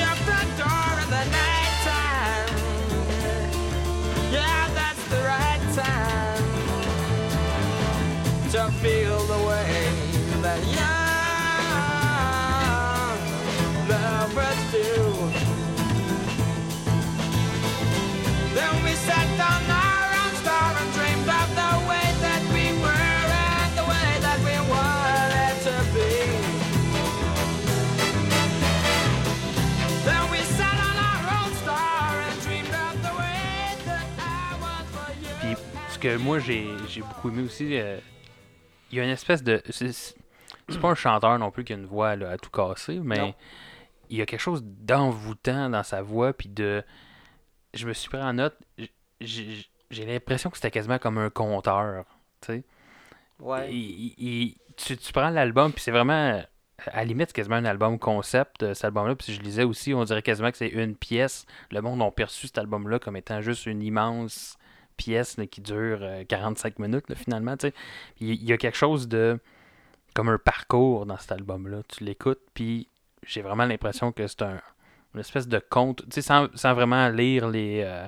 At 0.00 0.18
front 0.26 0.50
door 0.58 0.98
in 1.04 1.08
the 1.10 1.24
night 1.30 1.76
time. 1.90 2.50
Yeah, 4.32 4.68
that's 4.74 5.04
the 5.10 5.20
right 5.22 5.62
time 5.76 6.23
to 8.54 8.70
feel 8.80 9.18
the 9.26 9.46
way 9.48 10.42
that. 10.42 10.84
Puis 35.40 35.56
ce 35.90 35.98
que 35.98 36.16
moi 36.16 36.38
j'ai 36.38 36.66
j'ai 36.88 37.00
beaucoup 37.00 37.28
aimé 37.28 37.42
aussi, 37.42 37.76
euh, 37.76 37.98
il 38.94 38.98
y 38.98 39.00
a 39.00 39.04
une 39.04 39.10
espèce 39.10 39.42
de. 39.42 39.60
C'est 39.70 40.80
pas 40.80 40.88
un 40.88 40.94
chanteur 40.94 41.38
non 41.38 41.50
plus 41.50 41.64
qui 41.64 41.72
a 41.72 41.76
une 41.76 41.84
voix 41.86 42.16
là, 42.16 42.30
à 42.30 42.36
tout 42.38 42.50
casser, 42.50 43.00
mais 43.02 43.18
Non. 43.18 43.34
il 44.08 44.16
y 44.18 44.22
a 44.22 44.26
quelque 44.26 44.40
chose 44.40 44.62
d'envoûtant 44.64 45.68
dans 45.68 45.82
sa 45.82 46.00
voix, 46.02 46.32
puis 46.32 46.48
de. 46.48 46.82
Je 47.74 47.86
me 47.88 47.92
suis 47.92 48.08
pris 48.08 48.22
en 48.22 48.34
note, 48.34 48.56
j'ai 49.20 50.04
l'impression 50.06 50.48
que 50.50 50.56
c'était 50.56 50.70
quasiment 50.70 50.98
comme 50.98 51.18
un 51.18 51.30
conteur, 51.30 52.04
tu 52.40 52.46
sais. 52.52 52.64
Ouais. 53.40 53.72
Il- 53.72 53.76
il- 53.76 54.14
il- 54.18 54.56
tu, 54.76 54.96
tu 54.96 55.12
prends 55.12 55.30
l'album, 55.30 55.72
puis 55.72 55.82
c'est 55.82 55.90
vraiment. 55.90 56.42
À 56.86 56.96
la 56.98 57.04
limite, 57.04 57.28
c'est 57.28 57.34
quasiment 57.36 57.56
un 57.56 57.64
album 57.64 57.98
concept, 57.98 58.62
euh, 58.64 58.74
cet 58.74 58.84
album-là. 58.86 59.14
Puis 59.14 59.32
je 59.32 59.40
lisais 59.40 59.62
aussi, 59.64 59.94
on 59.94 60.02
dirait 60.04 60.22
quasiment 60.22 60.50
que 60.50 60.56
c'est 60.56 60.68
une 60.68 60.96
pièce. 60.96 61.46
Le 61.70 61.80
monde 61.80 62.02
a 62.02 62.10
perçu 62.10 62.46
cet 62.48 62.58
album-là 62.58 62.98
comme 62.98 63.16
étant 63.16 63.40
juste 63.40 63.66
une 63.66 63.80
immense 63.82 64.56
pièce 64.96 65.36
là, 65.38 65.46
qui 65.46 65.60
dure 65.60 65.98
euh, 66.02 66.24
45 66.24 66.78
minutes, 66.78 67.08
là, 67.08 67.14
finalement. 67.16 67.56
tu 67.56 67.68
sais. 67.68 67.74
Puis 68.16 68.26
Il 68.34 68.44
y 68.44 68.52
a 68.52 68.58
quelque 68.58 68.76
chose 68.76 69.08
de. 69.08 69.38
comme 70.14 70.28
un 70.28 70.38
parcours 70.38 71.06
dans 71.06 71.18
cet 71.18 71.32
album-là. 71.32 71.82
Tu 71.88 72.04
l'écoutes, 72.04 72.40
puis 72.54 72.88
j'ai 73.26 73.42
vraiment 73.42 73.64
l'impression 73.66 74.12
que 74.12 74.26
c'est 74.26 74.42
un, 74.42 74.60
une 75.14 75.20
espèce 75.20 75.48
de 75.48 75.58
conte. 75.58 76.02
Tu 76.04 76.14
sais, 76.16 76.22
sans, 76.22 76.48
sans 76.56 76.74
vraiment 76.74 77.08
lire 77.08 77.48
les. 77.48 77.82
euh, 77.84 78.06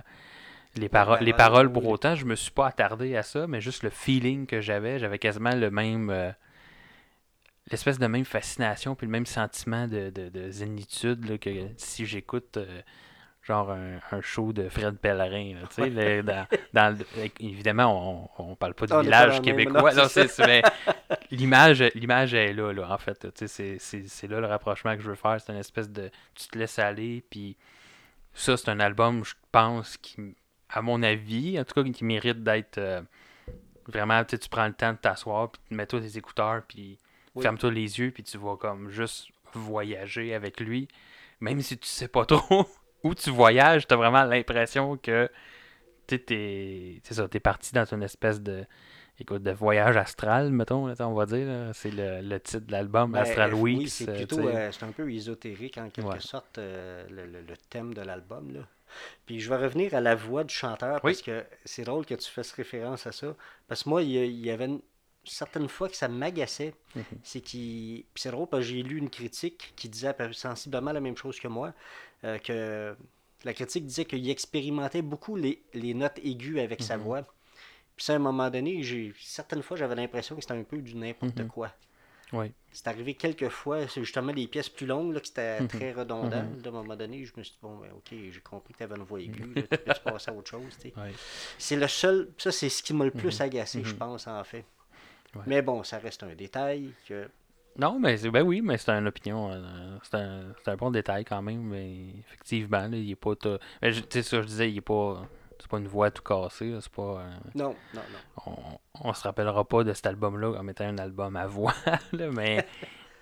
les, 0.77 0.89
paro- 0.91 1.19
les 1.23 1.33
paroles, 1.33 1.73
pour 1.73 1.87
autant, 1.89 2.15
je 2.17 2.27
me 2.27 2.37
suis 2.37 2.51
pas 2.53 2.67
attardé 2.69 3.17
à 3.17 3.23
ça, 3.23 3.47
mais 3.47 3.61
juste 3.63 3.83
le 3.83 3.91
feeling 3.91 4.47
que 4.47 4.61
j'avais, 4.61 4.99
j'avais 4.99 5.19
quasiment 5.19 5.55
le 5.55 5.71
même. 5.71 6.11
euh, 6.11 6.31
l'espèce 7.71 7.99
de 7.99 8.07
même 8.07 8.25
fascination, 8.25 8.95
puis 8.95 9.07
le 9.07 9.11
même 9.13 9.27
sentiment 9.27 9.87
de, 9.89 10.11
de, 10.11 10.29
de 10.29 10.51
zénitude 10.51 11.29
là, 11.29 11.39
que 11.39 11.51
si 11.77 12.07
j'écoute. 12.07 12.57
euh, 12.57 12.81
genre 13.47 13.71
un, 13.71 13.99
un 14.11 14.21
show 14.21 14.53
de 14.53 14.69
Fred 14.69 14.97
Pellerin. 14.99 15.55
là, 15.61 15.67
tu 15.69 15.75
sais, 15.77 15.89
le- 15.91 16.23
dans, 16.23 16.47
dans 16.73 16.99
le- 16.99 17.31
évidemment, 17.41 18.29
on, 18.39 18.51
on 18.51 18.55
parle 18.57 18.75
pas 18.75 18.87
du 18.87 18.93
On 18.93 19.01
village 19.03 19.41
québécois. 19.41 19.93
non, 19.93 20.09
mais 20.47 20.63
l'image, 21.31 21.83
l'image 21.95 22.35
est 22.35 22.53
là, 22.53 22.73
là, 22.73 22.91
en 22.93 22.99
fait. 22.99 23.23
là, 23.25 23.31
tu 23.31 23.47
sais, 23.47 23.79
C'est 23.79 24.27
là 24.29 24.41
le 24.41 24.47
rapprochement 24.47 24.97
que 24.97 25.03
je 25.03 25.09
veux 25.09 25.15
faire. 25.17 25.41
C'est 25.41 25.53
une 25.53 25.59
espèce 25.59 25.89
de. 25.91 26.11
Tu 26.35 26.49
te 26.49 26.59
laisses 26.59 26.79
aller, 26.79 27.23
puis 27.31 27.57
ça, 28.35 28.57
c'est 28.57 28.69
un 28.69 28.81
album, 28.81 29.25
je 29.25 29.35
pense, 29.53 29.97
qui, 29.97 30.35
à 30.69 30.83
mon 30.83 31.03
avis, 31.03 31.59
en 31.61 31.65
tout 31.65 31.83
cas, 31.83 31.89
qui 31.91 32.05
mérite 32.05 32.43
d'être 32.43 32.79
euh, 32.79 33.01
vraiment. 33.87 34.25
Tu 34.25 34.33
sais, 34.33 34.39
tu 34.39 34.49
prends 34.49 34.67
le 34.67 34.73
temps 34.75 34.93
de 34.93 34.99
t'asseoir, 34.99 35.51
puis 35.51 35.61
tu 35.69 35.75
mets 35.75 35.87
toi 35.87 36.01
tes 36.01 36.19
écouteurs, 36.19 36.63
puis 36.67 36.99
Oui. 37.37 37.43
ferme-toi 37.43 37.71
les 37.71 37.99
yeux, 38.01 38.11
puis 38.11 38.23
tu 38.25 38.39
vas 38.39 38.57
comme 38.57 38.91
juste 38.91 39.29
voyager 39.55 40.35
avec 40.35 40.59
lui. 40.61 40.89
Même 41.41 41.61
si 41.61 41.79
tu 41.79 41.87
sais 41.87 42.09
pas 42.09 42.25
trop 42.27 42.67
où 43.07 43.15
tu 43.15 43.31
voyages, 43.31 43.87
tu 43.87 43.95
as 43.95 43.97
vraiment 43.97 44.25
l'impression 44.25 44.97
que 44.97 45.29
t'es 46.07 46.19
t'es 46.19 47.41
parti 47.41 47.73
dans 47.73 47.85
une 47.85 48.03
espèce 48.03 48.41
de 48.41 48.65
écoute 49.19 49.43
de 49.43 49.51
voyage 49.51 49.97
astral, 49.97 50.51
mettons, 50.51 50.93
on 51.01 51.15
va 51.15 51.27
dire. 51.27 51.71
C'est 51.73 51.91
le, 51.91 52.21
le 52.21 52.39
titre 52.41 52.67
de 52.67 52.73
l'album, 52.73 53.13
Ben, 53.13 53.21
Astral 53.21 53.55
Weeks. 53.55 53.79
Oui, 53.79 53.89
c'est 53.89 54.09
euh, 54.09 54.15
plutôt 54.17 54.47
euh, 54.47 54.71
c'est 54.73 54.85
un 54.85 54.93
peu 54.93 55.11
ésotérique 55.13 55.79
en 55.79 55.89
quelque 55.91 56.09
Ouais. 56.09 56.21
sorte 56.21 56.59
euh, 56.59 57.05
le, 57.11 57.25
le- 57.27 57.41
le 57.43 57.57
thème 57.71 57.95
de 57.95 58.03
l'album 58.03 58.53
là. 58.53 58.61
Puis 59.27 59.41
je 59.41 59.49
vais 59.49 59.57
revenir 59.57 59.95
à 59.95 60.01
la 60.01 60.15
voix 60.15 60.45
du 60.45 60.55
chanteur 60.55 61.01
Oui. 61.03 61.13
parce 61.13 61.23
que 61.23 61.45
c'est 61.65 61.83
drôle 61.85 62.07
que 62.07 62.15
tu 62.15 62.31
fasses 62.31 62.53
référence 62.53 63.07
à 63.07 63.13
ça 63.13 63.35
parce 63.67 63.83
que 63.83 63.89
moi 63.89 64.03
il 64.03 64.11
y, 64.13 64.51
avait 64.51 64.67
une 64.67 64.81
certaines 65.25 65.69
fois 65.69 65.89
que 65.89 65.97
ça 65.97 66.07
m'agaçait. 66.09 66.73
Mhm. 66.95 67.03
C'est 67.25 67.41
qui 67.41 68.07
c'est 68.15 68.31
drôle 68.31 68.47
parce 68.49 68.63
que 68.63 68.69
j'ai 68.69 68.83
lu 68.83 68.99
une 68.99 69.11
critique 69.11 69.73
qui 69.77 69.89
disait 69.89 70.15
sensiblement 70.33 70.93
la 70.93 71.01
même 71.01 71.17
chose 71.17 71.41
que 71.41 71.49
moi 71.49 71.73
euh, 72.25 72.39
que 72.39 72.97
la 73.45 73.53
critique 73.55 73.87
disait 73.87 74.05
qu'il 74.05 74.29
expérimentait 74.31 75.03
beaucoup 75.03 75.37
les, 75.37 75.63
les 75.75 75.95
notes 75.95 76.19
aiguës 76.23 76.61
avec 76.63 76.83
sa 76.83 76.97
Mhm. 76.97 77.03
voix. 77.03 77.23
Puis 77.97 78.05
ça, 78.05 78.13
à 78.13 78.17
un 78.17 78.21
moment 78.21 78.51
donné, 78.51 78.83
j'ai 78.83 79.13
certaines 79.21 79.63
fois 79.63 79.77
j'avais 79.77 79.95
l'impression 79.95 80.35
que 80.37 80.43
c'était 80.43 80.55
un 80.55 80.65
peu 80.65 80.79
du 80.79 80.95
n'importe 80.97 81.39
Mhm. 81.41 81.49
quoi. 81.49 81.73
Oui. 82.33 82.53
C'est 82.73 82.89
arrivé 82.89 83.15
quelques 83.15 83.49
fois, 83.49 83.87
c'est 83.89 84.03
justement 84.03 84.33
des 84.33 84.47
pièces 84.49 84.69
plus 84.69 84.87
longues 84.87 85.15
là, 85.15 85.21
que 85.21 85.29
c'était 85.29 85.63
Mhm. 85.63 85.69
très 85.69 85.93
redondant. 85.93 86.31
À 86.33 86.69
un 86.69 86.71
moment 86.71 86.97
donné, 86.97 87.25
je 87.25 87.33
me 87.37 87.43
suis 87.43 87.53
dit, 87.53 87.59
bon, 87.63 87.79
ben, 87.79 87.91
ok, 87.93 88.09
j'ai 88.11 88.41
compris 88.41 88.73
que 88.75 88.79
tu 88.79 88.85
avais 88.85 88.97
une 88.97 89.05
voix 89.05 89.21
aiguë, 89.21 89.55
là, 89.55 89.63
tu 89.71 89.79
peux 89.79 89.95
se 89.95 90.01
passer 90.01 90.31
à 90.31 90.35
autre 90.35 90.51
chose. 90.51 90.77
C'est 91.59 91.77
le 91.77 91.89
seul, 91.89 92.31
ça 92.37 92.53
c'est 92.53 92.69
ce 92.69 92.83
qui 92.83 92.93
m'a 92.93 93.05
le 93.05 93.11
plus 93.13 93.41
agacé, 93.41 93.83
je 93.85 93.95
pense, 93.95 94.27
en 94.27 94.43
fait. 94.45 94.65
Ouais. 95.35 95.43
Mais 95.47 95.63
bon, 95.63 95.83
ça 95.85 95.99
reste 95.99 96.23
un 96.23 96.35
détail 96.35 96.93
que 97.07 97.29
Non, 97.79 97.99
mais 97.99 98.17
c'est 98.17 98.31
ben 98.31 98.43
oui, 98.43 98.63
mais 98.63 98.79
c'est 98.79 98.91
une 98.91 99.07
opinion. 99.07 99.53
euh, 99.53 99.99
c'est 100.03 100.17
un, 100.17 100.45
c'est 100.65 100.71
un 100.71 100.77
bon 100.77 100.91
détail 100.91 101.25
quand 101.25 101.43
même, 101.43 101.63
mais 101.63 102.09
effectivement, 102.21 102.79
là, 102.89 102.97
il 102.97 103.11
est 103.11 103.17
pas. 103.17 103.37
ta- 103.37 103.59
mais 103.83 103.93
sais, 104.09 104.23
ça, 104.23 104.41
je 104.41 104.47
disais, 104.47 104.71
il 104.71 104.79
est 104.79 104.81
pas. 104.81 105.27
C'est 105.59 105.69
pas 105.71 105.79
une 105.79 105.89
voix 105.89 106.11
tout 106.11 106.23
cassée, 106.23 106.77
c'est 106.81 106.93
pas. 106.93 107.03
euh, 107.21 107.31
Non, 107.55 107.75
non, 107.95 108.01
non. 108.13 108.53
on, 109.03 109.09
on 109.09 109.13
se 109.15 109.23
rappellera 109.23 109.65
pas 109.67 109.85
de 109.85 109.93
cet 109.95 110.07
album-là 110.07 110.53
comme 110.55 110.71
étant 110.71 110.85
un 110.85 110.99
album 110.99 111.35
à 111.37 111.47
voix, 111.47 111.75
là, 112.13 112.31
mais, 112.31 112.67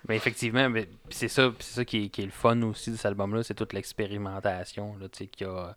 mais 0.07 0.15
effectivement, 0.17 0.69
mais 0.69 0.89
c'est 1.09 1.29
ça, 1.29 1.51
c'est 1.59 1.73
ça 1.75 1.85
qui 1.85 2.05
est, 2.05 2.09
qui 2.09 2.21
est 2.23 2.25
le 2.25 2.31
fun 2.31 2.61
aussi 2.63 2.91
de 2.91 2.97
cet 2.97 3.05
album-là, 3.07 3.41
c'est 3.43 3.53
toute 3.55 3.71
l'expérimentation 3.73 4.97
là, 4.97 5.07
tu 5.09 5.19
sais, 5.19 5.27
qu'il 5.27 5.47
y 5.47 5.49
a, 5.49 5.75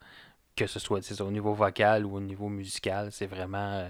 que 0.57 0.67
ce 0.67 0.81
soit 0.81 1.01
au 1.21 1.31
niveau 1.31 1.55
vocal 1.55 2.05
ou 2.05 2.17
au 2.17 2.21
niveau 2.21 2.49
musical, 2.49 3.13
c'est 3.13 3.27
vraiment. 3.27 3.75
euh, 3.75 3.89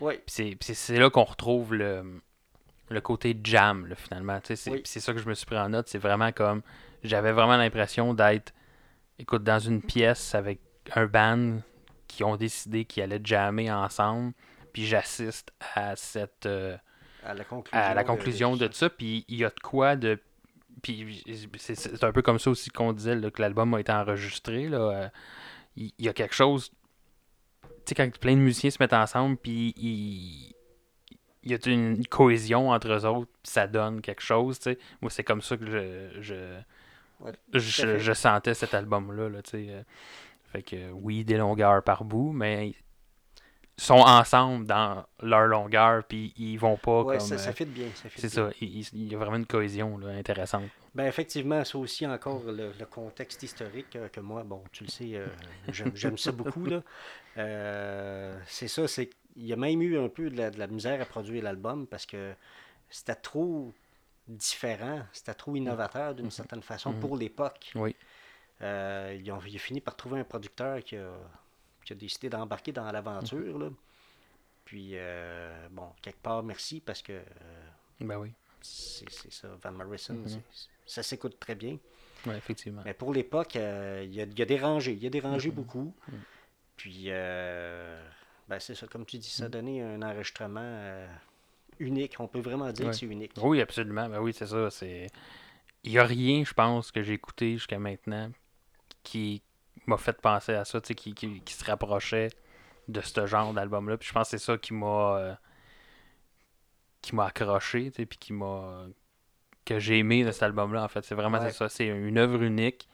Oui, 0.00 0.14
c'est, 0.26 0.56
c'est, 0.60 0.74
c'est 0.74 0.98
là 0.98 1.10
qu'on 1.10 1.24
retrouve 1.24 1.74
le, 1.74 2.20
le 2.90 3.00
côté 3.00 3.38
jam, 3.42 3.86
là, 3.86 3.94
finalement. 3.94 4.38
tu 4.40 4.48
sais, 4.48 4.56
C'est, 4.56 4.70
Oui. 4.70 4.82
ça 4.84 5.12
que 5.12 5.18
je 5.18 5.28
me 5.28 5.34
suis 5.34 5.46
pris 5.46 5.58
en 5.58 5.68
note. 5.70 5.88
C'est 5.88 5.98
vraiment 5.98 6.32
comme. 6.32 6.62
J'avais 7.02 7.32
vraiment 7.32 7.56
l'impression 7.56 8.14
d'être, 8.14 8.52
écoute, 9.18 9.42
dans 9.44 9.58
une 9.58 9.82
pièce 9.82 10.34
avec 10.34 10.60
un 10.94 11.06
band 11.06 11.58
qui 12.08 12.24
ont 12.24 12.36
décidé 12.36 12.84
qu'ils 12.84 13.02
allaient 13.02 13.20
jammer 13.22 13.70
ensemble. 13.72 14.32
Puis 14.72 14.86
j'assiste 14.86 15.52
à 15.74 15.96
cette. 15.96 16.46
euh, 16.46 16.76
à 17.24 17.32
la 17.34 17.44
conclusion. 17.44 17.78
à 17.80 17.94
la 17.94 18.02
de- 18.02 18.06
conclusion 18.06 18.56
de, 18.56 18.68
ça. 18.72 18.90
Puis 18.90 19.24
il 19.28 19.36
y 19.36 19.44
a 19.44 19.48
de 19.48 19.60
quoi 19.62 19.96
de. 19.96 20.20
Puis 20.82 21.22
c'est, 21.56 21.74
c'est 21.76 22.04
un 22.04 22.12
peu 22.12 22.20
comme 22.22 22.38
ça 22.38 22.50
aussi 22.50 22.68
qu'on 22.70 22.92
disait 22.92 23.14
là, 23.14 23.30
que 23.30 23.40
l'album 23.40 23.72
a 23.74 23.80
été 23.80 23.92
enregistré. 23.92 24.68
Là, 24.68 24.78
euh, 24.78 25.08
il 25.76 25.92
y, 25.98 26.08
a 26.08 26.12
quelque 26.12 26.34
chose. 26.34 26.70
Tu 27.62 27.68
sais, 27.86 27.94
quand 27.94 28.10
plein 28.18 28.34
de 28.34 28.40
musiciens 28.40 28.70
se 28.70 28.76
mettent 28.80 28.92
ensemble, 28.92 29.36
puis 29.36 29.72
il, 29.76 30.53
il 31.44 31.52
y 31.52 31.54
a 31.54 31.58
une 31.70 32.06
cohésion 32.06 32.70
entre 32.70 32.88
eux 32.92 33.04
autres, 33.06 33.30
ça 33.42 33.66
donne 33.66 34.00
quelque 34.00 34.22
chose. 34.22 34.58
tu 34.58 34.72
sais? 34.72 34.78
Moi, 35.00 35.10
c'est 35.10 35.24
comme 35.24 35.42
ça 35.42 35.56
que 35.56 35.66
je, 35.66 36.20
je, 36.22 36.34
Ouais, 37.20 37.32
je, 37.52 37.98
je 37.98 38.12
sentais 38.12 38.54
cet 38.54 38.74
album-là. 38.74 39.28
Là, 39.28 39.42
tu 39.42 39.50
sais, 39.50 39.66
euh. 39.70 39.82
fait 40.52 40.62
que 40.62 40.90
oui, 40.90 41.24
des 41.24 41.36
longueurs 41.36 41.82
par 41.82 42.04
bout, 42.04 42.32
mais 42.32 42.70
ils 42.70 43.82
sont 43.82 43.94
ensemble 43.94 44.66
dans 44.66 45.04
leur 45.22 45.46
longueur, 45.46 46.04
puis 46.04 46.32
ils 46.36 46.56
vont 46.56 46.76
pas 46.76 47.02
Ouais, 47.02 47.18
comme. 47.18 47.26
ça, 47.26 47.34
euh, 47.34 47.38
ça 47.38 47.52
fit 47.52 47.64
bien. 47.64 47.86
c'est 48.16 48.28
ça, 48.28 48.50
il, 48.60 49.10
y 49.10 49.14
a 49.14 49.18
vraiment 49.18 49.36
une 49.36 49.46
cohésion 49.46 49.96
là, 49.98 50.08
intéressante. 50.08 50.68
Ben 50.94 51.06
effectivement, 51.06 51.64
ça 51.64 51.76
aussi 51.78 52.06
encore 52.06 52.42
le, 52.44 52.72
le 52.78 52.86
contexte 52.86 53.42
historique 53.42 53.96
euh, 53.96 54.08
que 54.08 54.20
moi, 54.20 54.44
bon, 54.44 54.62
tu 54.70 54.84
le 54.84 54.90
sais, 54.90 55.10
euh, 55.14 55.26
j'aime 55.68 55.90
j'aime 55.94 56.16
ça 56.16 56.30
beaucoup 56.30 56.66
là. 56.66 56.82
Euh, 57.36 58.38
c'est 58.46 58.68
ça, 58.68 58.86
c'est 58.86 59.10
il 59.36 59.46
y 59.46 59.52
a 59.52 59.56
même 59.56 59.82
eu 59.82 59.98
un 59.98 60.08
peu 60.08 60.30
de 60.30 60.36
la, 60.36 60.50
de 60.50 60.58
la 60.58 60.66
misère 60.66 61.00
à 61.00 61.04
produire 61.04 61.42
l'album 61.44 61.86
parce 61.86 62.06
que 62.06 62.34
c'était 62.90 63.14
trop 63.16 63.72
différent, 64.28 65.02
c'était 65.12 65.34
trop 65.34 65.54
innovateur 65.56 66.14
d'une 66.14 66.30
certaine 66.30 66.62
façon 66.62 66.92
Mhm. 66.92 67.00
pour 67.00 67.16
l'époque. 67.16 67.72
Oui. 67.74 67.94
Euh, 68.62 69.16
ils, 69.20 69.30
ont, 69.32 69.40
ils 69.46 69.56
ont 69.56 69.58
fini 69.58 69.80
par 69.80 69.96
trouver 69.96 70.20
un 70.20 70.24
producteur 70.24 70.82
qui 70.82 70.96
a, 70.96 71.12
qui 71.84 71.92
a 71.92 71.96
décidé 71.96 72.28
d'embarquer 72.30 72.72
dans 72.72 72.90
l'aventure. 72.90 73.58
là. 73.58 73.68
Puis, 74.64 74.92
euh, 74.94 75.68
bon, 75.70 75.90
quelque 76.00 76.22
part, 76.22 76.42
merci 76.42 76.80
parce 76.80 77.02
que 77.02 77.12
euh, 77.12 77.22
Ben 78.00 78.16
oui, 78.18 78.32
c'est 78.62 79.30
ça, 79.32 79.48
Van 79.62 79.72
Morrison, 79.72 80.14
Mhm. 80.14 80.40
ça 80.86 81.02
s'écoute 81.02 81.38
très 81.38 81.54
bien. 81.54 81.76
ouais, 82.26 82.38
effectivement. 82.38 82.80
Mais 82.84 82.94
pour 82.94 83.12
l'époque, 83.12 83.56
euh, 83.56 84.06
il 84.08 84.18
a, 84.20 84.24
il 84.24 84.40
a 84.42 84.46
dérangé. 84.46 84.92
Il 84.94 85.04
a 85.06 85.10
dérangé 85.10 85.50
Mhm. 85.50 85.54
beaucoup. 85.56 85.94
Puis, 86.76 87.04
euh, 87.08 88.02
ben 88.48 88.58
c'est 88.60 88.74
ça, 88.74 88.86
comme 88.86 89.06
tu 89.06 89.18
dis, 89.18 89.30
ça 89.30 89.44
a 89.44 89.48
donné 89.48 89.82
un 89.82 90.02
enregistrement 90.02 90.60
euh, 90.62 91.06
unique. 91.78 92.16
On 92.18 92.28
peut 92.28 92.40
vraiment 92.40 92.70
dire 92.72 92.86
que 92.90 92.92
c'est 92.92 93.06
unique. 93.06 93.32
Oui, 93.40 93.60
absolument. 93.60 94.08
Ben 94.08 94.20
oui, 94.20 94.32
c'est 94.32 94.46
ça. 94.46 94.70
C'est... 94.70 95.06
Il 95.82 95.92
n'y 95.92 95.98
a 95.98 96.04
rien, 96.04 96.44
je 96.44 96.52
pense, 96.54 96.90
que 96.92 97.02
j'ai 97.02 97.14
écouté 97.14 97.52
jusqu'à 97.54 97.78
maintenant 97.78 98.30
qui 99.02 99.42
m'a 99.86 99.98
fait 99.98 100.18
penser 100.20 100.52
à 100.54 100.64
ça, 100.64 100.80
tu 100.80 100.88
sais, 100.88 100.94
qui, 100.94 101.14
qui, 101.14 101.40
qui 101.40 101.54
se 101.54 101.64
rapprochait 101.64 102.30
de 102.88 103.00
ce 103.00 103.26
genre 103.26 103.52
d'album-là. 103.52 103.96
Puis 103.98 104.08
je 104.08 104.12
pense 104.14 104.30
que 104.30 104.38
c'est 104.38 104.44
ça 104.44 104.56
qui 104.56 104.72
m'a 104.72 105.16
euh, 105.18 105.34
qui 107.02 107.14
m'a 107.14 107.26
accroché, 107.26 107.90
tu 107.90 107.96
sais, 107.96 108.06
puis 108.06 108.18
qui 108.18 108.32
m'a 108.32 108.86
que 109.64 109.78
j'ai 109.78 109.98
aimé 109.98 110.24
de 110.24 110.30
cet 110.30 110.42
album-là, 110.42 110.84
en 110.84 110.88
fait. 110.88 111.04
C'est 111.04 111.14
vraiment 111.14 111.38
Ouais. 111.38 111.50
ça. 111.50 111.68
C'est 111.68 111.86
une 111.86 112.18
œuvre 112.18 112.42
unique. 112.42 112.88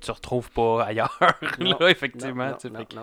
Tu 0.00 0.10
retrouves 0.10 0.50
pas 0.50 0.84
ailleurs, 0.84 1.18
Non, 1.58 1.76
là, 1.78 1.90
effectivement. 1.90 2.56
Non, 2.64 2.70
non, 2.70 2.78
fait 2.78 2.94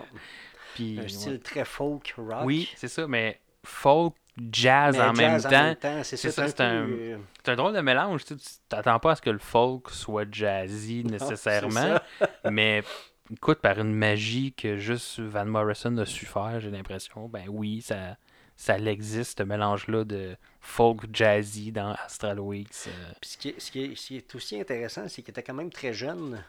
puis, 0.73 0.97
Un 0.99 1.03
ouais. 1.03 1.09
style 1.09 1.39
très 1.39 1.65
folk 1.65 2.13
rock. 2.17 2.43
Oui, 2.45 2.69
c'est 2.75 2.87
ça, 2.87 3.07
mais 3.07 3.39
folk, 3.63 4.15
jazz, 4.51 4.95
mais 4.95 5.03
en, 5.03 5.13
jazz 5.15 5.47
même 5.47 5.75
temps. 5.75 6.03
C'est 6.03 6.17
ça, 6.17 6.47
c'est 6.47 6.61
un, 6.61 6.87
euh, 6.87 7.17
un 7.45 7.55
drôle 7.55 7.73
de 7.73 7.81
mélange. 7.81 8.25
Tu 8.25 8.35
t'attends 8.67 8.99
pas 8.99 9.11
à 9.11 9.15
ce 9.15 9.21
que 9.21 9.29
le 9.29 9.39
folk 9.39 9.89
soit 9.89 10.31
jazzy 10.31 11.03
nécessairement, 11.03 11.99
mais 12.49 12.83
écoute, 13.31 13.59
par 13.59 13.79
une 13.79 13.93
magie 13.93 14.53
que 14.53 14.77
juste 14.77 15.19
Van 15.19 15.45
Morrison 15.45 15.97
a 15.97 16.05
su 16.05 16.25
faire, 16.25 16.59
j'ai 16.59 16.71
l'impression, 16.71 17.27
ben 17.27 17.45
oui, 17.49 17.81
ça, 17.81 18.17
ça 18.55 18.77
existe, 18.77 19.39
ce 19.39 19.43
mélange-là 19.43 20.03
de 20.03 20.35
folk 20.61 21.01
jazzy 21.13 21.71
dans 21.71 21.93
Astral 22.05 22.39
Weeks. 22.39 22.87
euh, 22.87 22.91
Puis 23.21 23.29
ce 23.31 23.37
qui, 23.37 23.49
est, 23.49 23.59
ce, 23.59 23.71
qui 23.71 23.83
est, 23.83 23.95
ce 23.95 24.07
qui 24.07 24.17
est 24.17 24.35
aussi 24.35 24.59
intéressant, 24.59 25.07
c'est 25.07 25.21
qu'il 25.21 25.31
était 25.31 25.43
quand 25.43 25.53
même 25.53 25.71
très 25.71 25.93
jeune 25.93 26.43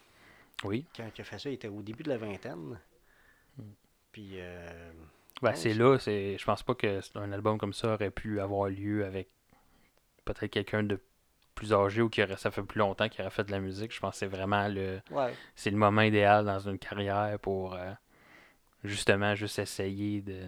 oui, 0.64 0.84
quand 0.94 1.04
il 1.16 1.20
a 1.20 1.24
fait 1.24 1.38
ça. 1.38 1.48
Il 1.48 1.54
était 1.54 1.68
au 1.68 1.82
début 1.82 2.02
de 2.02 2.10
la 2.10 2.18
vingtaine. 2.18 2.78
Puis, 4.12 4.32
euh, 4.34 4.90
ben, 5.42 5.54
c'est 5.54 5.74
là, 5.74 5.98
c'est, 5.98 6.36
je 6.38 6.44
pense 6.44 6.62
pas 6.62 6.74
que 6.74 7.00
c'est- 7.00 7.16
un 7.16 7.32
album 7.32 7.58
comme 7.58 7.72
ça 7.72 7.94
aurait 7.94 8.10
pu 8.10 8.40
avoir 8.40 8.68
lieu 8.68 9.04
avec 9.04 9.28
peut-être 10.24 10.50
quelqu'un 10.50 10.82
de 10.82 10.98
plus 11.54 11.72
âgé 11.72 12.02
ou 12.02 12.08
qui 12.08 12.22
aurait, 12.22 12.36
ça 12.36 12.50
fait 12.50 12.62
plus 12.62 12.78
longtemps 12.78 13.08
qu'il 13.08 13.20
aurait 13.22 13.30
fait 13.30 13.44
de 13.44 13.50
la 13.50 13.60
musique. 13.60 13.94
Je 13.94 14.00
pense 14.00 14.12
que 14.14 14.18
c'est 14.18 14.26
vraiment 14.26 14.68
le, 14.68 15.00
ouais, 15.10 15.34
c'est 15.54 15.70
le 15.70 15.76
moment 15.76 16.02
idéal 16.02 16.44
dans 16.44 16.58
une 16.60 16.78
carrière 16.78 17.38
pour 17.40 17.74
euh, 17.74 17.92
justement 18.84 19.34
juste 19.34 19.58
essayer 19.58 20.22
de, 20.22 20.40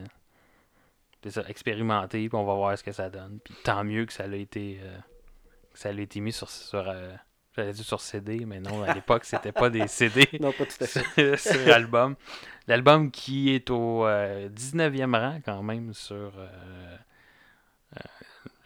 de 1.23 1.31
ça, 1.31 1.43
expérimenter 1.49 2.29
puis 2.29 2.37
on 2.37 2.45
va 2.45 2.55
voir 2.55 2.77
ce 2.79 2.83
que 2.85 2.93
ça 2.93 3.11
donne. 3.11 3.39
Puis 3.45 3.55
tant 3.63 3.85
mieux 3.85 4.07
que 4.07 4.13
ça 4.13 4.25
a 4.25 4.35
été 4.35 4.81
euh, 4.83 4.97
que 5.73 5.79
ça 5.79 5.91
a 5.91 5.93
été 5.93 6.21
mis 6.21 6.33
sur 6.33 6.49
sur 6.51 6.89
euh, 6.89 7.15
j'allais 7.57 7.73
dire 7.73 7.85
sur 7.85 8.01
CD 8.01 8.45
mais 8.47 8.61
non 8.61 8.83
à 8.83 8.95
l'époque 8.95 9.25
c'était 9.25 9.53
pas 9.53 9.71
des 9.71 9.87
CD 9.89 10.29
non, 10.41 10.53
pas 10.53 10.65
tout 10.67 10.83
à 10.85 10.87
fait. 10.87 11.37
sur, 11.37 11.67
l'album 11.67 12.17
l'album 12.67 13.11
qui 13.11 13.51
est 13.55 13.71
au 13.71 14.07
euh, 14.07 14.49
19e 14.49 15.17
rang 15.19 15.41
quand 15.45 15.63
même 15.63 15.93
sur 15.93 16.15
euh, 16.15 16.47
euh, 17.97 18.01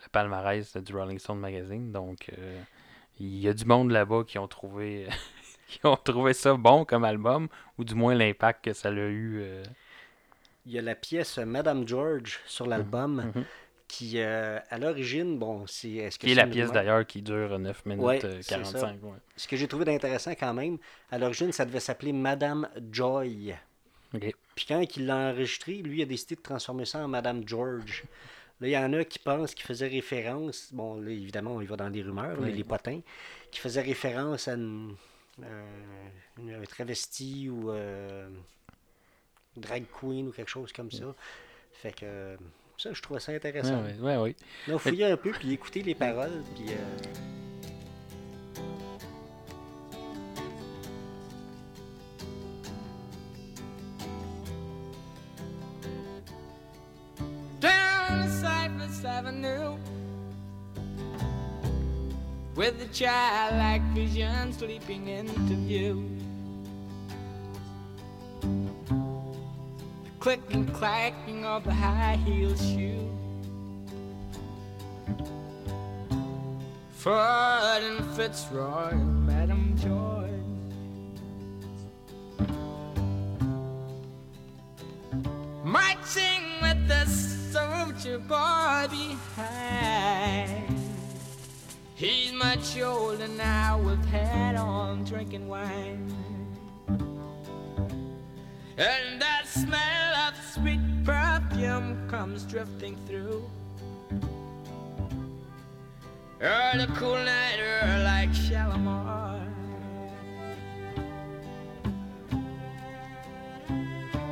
le 0.04 0.08
palmarès 0.12 0.76
du 0.76 0.94
Rolling 0.94 1.18
Stone 1.18 1.38
Magazine 1.40 1.92
donc 1.92 2.30
euh, 2.38 2.60
il 3.18 3.38
y 3.38 3.48
a 3.48 3.54
du 3.54 3.64
monde 3.64 3.90
là-bas 3.90 4.24
qui 4.26 4.38
ont 4.38 4.48
trouvé 4.48 5.08
qui 5.66 5.80
ont 5.84 5.96
trouvé 5.96 6.32
ça 6.32 6.54
bon 6.54 6.84
comme 6.84 7.04
album, 7.04 7.48
ou 7.78 7.84
du 7.84 7.94
moins 7.94 8.14
l'impact 8.14 8.64
que 8.64 8.72
ça 8.72 8.88
a 8.88 8.92
eu. 8.92 9.40
euh, 9.42 9.62
Il 10.64 10.72
y 10.72 10.78
a 10.78 10.82
la 10.82 10.94
pièce 10.94 11.38
Madame 11.38 11.86
George 11.86 12.40
sur 12.46 12.66
l'album 12.66 13.32
mhm. 13.34 13.44
Qui, 13.88 14.14
euh, 14.20 14.58
à 14.70 14.78
l'origine, 14.78 15.38
bon, 15.38 15.66
c'est. 15.66 15.90
Est-ce 15.92 16.18
que 16.18 16.26
Qui 16.26 16.32
est 16.32 16.34
c'est 16.34 16.40
la 16.40 16.46
pièce 16.48 16.72
d'ailleurs 16.72 17.06
qui 17.06 17.22
dure 17.22 17.58
9 17.58 17.86
minutes 17.86 18.02
Ouais, 18.04 18.24
euh, 18.24 18.36
c'est 18.42 18.42
ça. 18.42 18.54
45. 18.56 19.02
ouais. 19.04 19.10
Ce 19.36 19.46
que 19.46 19.56
j'ai 19.56 19.68
trouvé 19.68 19.84
d'intéressant 19.84 20.32
quand 20.32 20.52
même, 20.54 20.78
à 21.10 21.18
l'origine, 21.18 21.52
ça 21.52 21.64
devait 21.64 21.80
s'appeler 21.80 22.12
Madame 22.12 22.68
Joy. 22.90 23.54
Puis 24.12 24.66
quand 24.66 24.82
il 24.96 25.06
l'a 25.06 25.30
enregistré, 25.30 25.74
lui 25.82 26.02
a 26.02 26.06
décidé 26.06 26.36
de 26.36 26.40
transformer 26.40 26.84
ça 26.84 26.98
en 27.04 27.08
Madame 27.08 27.46
George. 27.46 28.04
Là, 28.60 28.68
il 28.68 28.70
y 28.70 28.78
en 28.78 28.92
a 28.94 29.04
qui 29.04 29.18
pensent 29.18 29.54
qu'il 29.54 29.66
faisait 29.66 29.88
référence, 29.88 30.70
bon, 30.72 30.98
là, 31.00 31.10
évidemment, 31.10 31.52
on 31.56 31.60
y 31.60 31.66
va 31.66 31.76
dans 31.76 31.88
les 31.90 32.02
rumeurs, 32.02 32.40
là, 32.40 32.46
Oui. 32.46 32.52
les 32.52 32.64
potins, 32.64 33.00
qui 33.50 33.60
faisait 33.60 33.82
référence 33.82 34.48
à 34.48 34.54
une, 34.54 34.96
euh, 35.42 35.66
une- 36.38 36.54
un 36.54 36.62
travesti 36.64 37.50
ou 37.50 37.70
euh, 37.70 38.26
drag 39.56 39.84
queen 40.00 40.28
ou 40.28 40.32
quelque 40.32 40.48
chose 40.50 40.72
comme 40.72 40.90
ça. 40.90 41.14
Fait 41.74 41.92
que 41.92 42.04
euh, 42.04 42.36
ça, 42.78 42.92
je 42.92 43.00
trouvais 43.02 43.20
ça 43.20 43.32
intéressant. 43.32 43.82
ouais, 43.82 43.96
ouais, 44.00 44.16
ouais. 44.16 44.36
Là, 44.68 44.78
fouiller 44.78 45.06
un 45.06 45.16
peu, 45.16 45.30
puis 45.32 45.52
écouter 45.52 45.82
les 45.82 45.94
paroles, 45.94 46.42
puis... 46.54 46.66
euh, 46.70 46.74
Avenue 59.04 59.78
with 62.54 62.78
the 62.78 62.86
childlike 62.92 63.82
vision 63.94 64.52
sleeping 64.52 65.08
into 65.08 65.54
view. 65.66 66.08
Click 70.26 70.54
and 70.54 70.74
clacking 70.74 71.44
of 71.44 71.62
the 71.62 71.72
high 71.72 72.16
heel 72.16 72.52
shoe. 72.56 73.16
Ford 76.96 77.84
and 77.84 78.04
Fitzroy, 78.16 78.92
Madam 78.96 79.76
George. 79.78 80.26
Marching 85.62 86.42
with 86.60 86.88
the 86.88 87.06
soldier 87.06 88.18
boy 88.18 88.88
behind. 88.90 90.76
He's 91.94 92.32
much 92.32 92.76
older 92.80 93.28
now 93.28 93.78
with 93.78 94.04
head 94.06 94.56
on 94.56 95.04
drinking 95.04 95.46
wine. 95.46 96.12
And 98.76 99.22
that 99.22 99.46
smell 99.46 100.05
perfume 101.56 101.96
comes 102.08 102.44
drifting 102.44 102.96
through. 103.06 103.42
The 106.40 106.86
cool 106.96 107.16
night 107.16 107.58
air 107.58 108.02
like 108.04 108.34
Shalimar. 108.34 109.40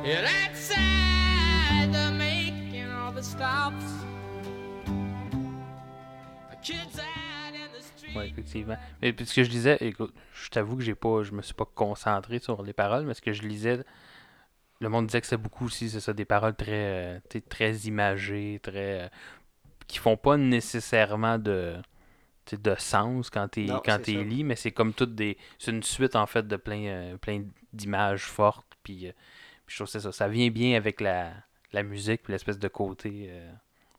And 0.05 0.27
outside 0.27 1.91
the 1.91 2.11
making 2.17 2.91
all 2.91 3.11
the 3.11 3.23
stops. 3.23 3.83
The 6.51 6.57
kids. 6.61 6.99
Oui, 8.15 8.27
effectivement. 8.27 8.77
Mais 9.01 9.11
puis 9.11 9.25
ce 9.25 9.35
que 9.35 9.43
je 9.43 9.49
disais, 9.49 9.77
écoute, 9.81 10.13
je 10.33 10.49
t'avoue 10.49 10.77
que 10.77 10.83
j'ai 10.83 10.95
pas, 10.95 11.23
je 11.23 11.33
me 11.33 11.41
suis 11.41 11.53
pas 11.53 11.65
concentré 11.65 12.39
sur 12.39 12.61
les 12.63 12.71
paroles, 12.71 13.05
mais 13.05 13.13
ce 13.13 13.21
que 13.21 13.33
je 13.33 13.41
lisais, 13.41 13.83
le 14.81 14.89
monde 14.89 15.07
disait 15.07 15.21
que 15.21 15.27
c'est 15.27 15.37
beaucoup 15.37 15.65
aussi, 15.65 15.89
c'est 15.89 15.99
ça, 15.99 16.13
des 16.13 16.25
paroles 16.25 16.55
très, 16.55 17.15
euh, 17.15 17.39
très 17.49 17.73
imagées, 17.79 18.59
très, 18.61 19.03
euh, 19.03 19.07
qui 19.87 19.99
font 19.99 20.17
pas 20.17 20.37
nécessairement 20.37 21.37
de, 21.37 21.75
de 22.51 22.75
sens 22.77 23.29
quand 23.29 23.47
tu 23.47 23.65
quand 23.67 24.03
ça. 24.05 24.11
lis, 24.11 24.43
mais 24.43 24.55
c'est 24.55 24.71
comme 24.71 24.93
toutes 24.93 25.15
des, 25.15 25.37
c'est 25.59 25.71
une 25.71 25.83
suite 25.83 26.15
en 26.15 26.25
fait 26.25 26.47
de 26.47 26.57
plein, 26.57 26.85
euh, 26.85 27.17
plein 27.17 27.43
d'images 27.73 28.25
fortes, 28.25 28.67
puis, 28.83 29.07
euh, 29.07 29.11
je 29.67 29.75
trouve 29.75 29.87
que 29.87 29.91
c'est 29.93 30.01
ça, 30.01 30.11
ça 30.11 30.27
vient 30.27 30.49
bien 30.49 30.75
avec 30.77 31.01
la, 31.01 31.31
la 31.71 31.83
musique, 31.83 32.23
puis 32.23 32.33
l'espèce 32.33 32.59
de 32.59 32.67
côté 32.67 33.27
euh, 33.29 33.51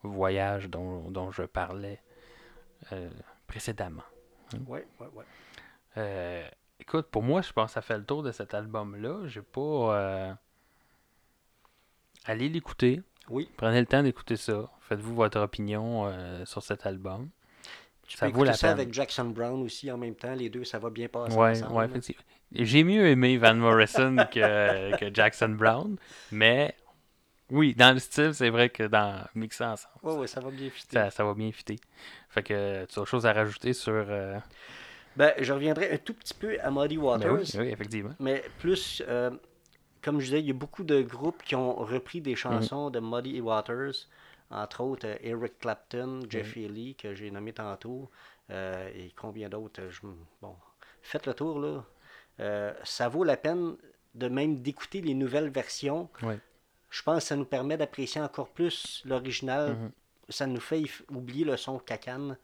voyage 0.02 0.68
dont, 0.68 1.10
dont 1.10 1.30
je 1.30 1.42
parlais 1.42 2.00
précédemment. 3.46 4.04
Oui, 4.68 4.80
oui, 5.00 5.06
oui. 5.14 5.24
Euh, 5.96 6.46
écoute, 6.78 7.06
pour 7.06 7.22
moi, 7.22 7.40
je 7.42 7.52
pense 7.52 7.70
que 7.70 7.74
ça 7.74 7.82
fait 7.82 7.98
le 7.98 8.04
tour 8.04 8.22
de 8.22 8.30
cet 8.30 8.54
album-là. 8.54 9.26
J'ai 9.26 9.42
pas. 9.42 10.38
Allez 12.26 12.48
l'écouter. 12.48 13.00
Oui. 13.30 13.48
Prenez 13.56 13.80
le 13.80 13.86
temps 13.86 14.02
d'écouter 14.02 14.36
ça. 14.36 14.68
Faites-vous 14.88 15.14
votre 15.14 15.40
opinion 15.40 16.06
euh, 16.06 16.44
sur 16.44 16.62
cet 16.62 16.86
album. 16.86 17.28
Tu 18.06 18.16
Ça 18.16 18.26
peux 18.26 18.32
vaut 18.36 18.44
la 18.44 18.52
ça 18.52 18.68
peine. 18.68 18.80
avec 18.80 18.92
Jackson 18.94 19.24
Brown 19.24 19.62
aussi 19.62 19.90
en 19.90 19.98
même 19.98 20.14
temps. 20.14 20.34
Les 20.34 20.48
deux, 20.48 20.64
ça 20.64 20.78
va 20.78 20.90
bien 20.90 21.08
passer 21.08 21.36
Ouais, 21.36 21.50
ensemble. 21.50 21.72
ouais, 21.74 21.84
effectivement. 21.86 22.22
J'ai 22.52 22.84
mieux 22.84 23.08
aimé 23.08 23.36
Van 23.38 23.54
Morrison 23.54 24.14
que, 24.32 24.96
que 24.96 25.12
Jackson 25.12 25.48
Brown, 25.48 25.96
mais 26.30 26.76
oui, 27.50 27.74
dans 27.74 27.92
le 27.92 27.98
style, 27.98 28.32
c'est 28.34 28.50
vrai 28.50 28.70
que 28.70 28.84
dans 28.84 29.24
mixer 29.34 29.64
ensemble, 29.64 29.94
Oui, 30.04 30.14
oui, 30.18 30.28
ça 30.28 30.40
va 30.40 30.50
bien 30.50 30.70
fitter. 30.70 30.96
ça, 30.96 31.10
ça 31.10 31.24
va 31.24 31.34
bien 31.34 31.50
fitter. 31.50 31.76
Fait 32.28 32.44
que 32.44 32.84
tu 32.84 32.98
as 32.98 33.02
autre 33.02 33.10
chose 33.10 33.26
à 33.26 33.32
rajouter 33.32 33.72
sur. 33.72 33.92
euh, 33.92 34.38
Ben, 35.16 35.32
je 35.40 35.52
reviendrai 35.52 35.90
un 35.92 35.96
tout 35.98 36.14
petit 36.14 36.34
peu 36.34 36.56
à 36.62 36.70
Muddy 36.70 36.98
Waters. 36.98 37.28
ben 37.28 37.40
oui, 37.40 37.50
oui, 37.58 37.68
effectivement. 37.72 38.14
Mais 38.20 38.44
plus, 38.60 39.02
euh, 39.08 39.30
comme 40.06 40.20
je 40.20 40.26
disais, 40.26 40.38
il 40.40 40.46
y 40.46 40.50
a 40.50 40.54
beaucoup 40.54 40.84
de 40.84 41.02
groupes 41.02 41.42
qui 41.42 41.54
ont 41.56 41.74
repris 41.74 42.20
des 42.20 42.36
chansons 42.36 42.90
de 42.90 43.00
Muddy 43.00 43.40
Waters, 43.40 43.92
entre 44.50 44.80
autres 44.82 45.06
euh, 45.08 45.16
Eric 45.20 45.58
Clapton, 45.58 46.20
Jeff 46.30 46.56
Healey, 46.56 46.94
que 46.94 47.12
j'ai 47.14 47.30
nommé 47.32 47.52
tantôt, 47.52 48.08
euh, 48.50 48.88
et 48.94 49.12
combien 49.16 49.48
d'autres. 49.48 49.82
euh, 49.82 49.90
je 49.90 50.00
Bon, 50.40 50.54
faites 51.02 51.26
le 51.26 51.34
tour, 51.34 51.58
là. 51.58 51.84
Euh, 52.38 52.72
ça 52.84 53.08
vaut 53.08 53.24
la 53.24 53.36
peine 53.36 53.74
de 54.14 54.28
même 54.28 54.62
d'écouter 54.62 55.00
les 55.00 55.14
nouvelles 55.14 55.48
versions. 55.50 56.08
Ouais. 56.22 56.38
Je 56.90 57.02
pense 57.02 57.18
que 57.24 57.28
ça 57.28 57.36
nous 57.36 57.44
permet 57.44 57.76
d'apprécier 57.76 58.20
encore 58.20 58.48
plus 58.48 59.02
l'original. 59.04 59.72
Mhm. 59.74 59.90
Ça 60.28 60.46
nous 60.46 60.60
fait 60.60 60.84
oublier 61.10 61.44
le 61.44 61.56
son 61.56 61.78
cacane. 61.80 62.36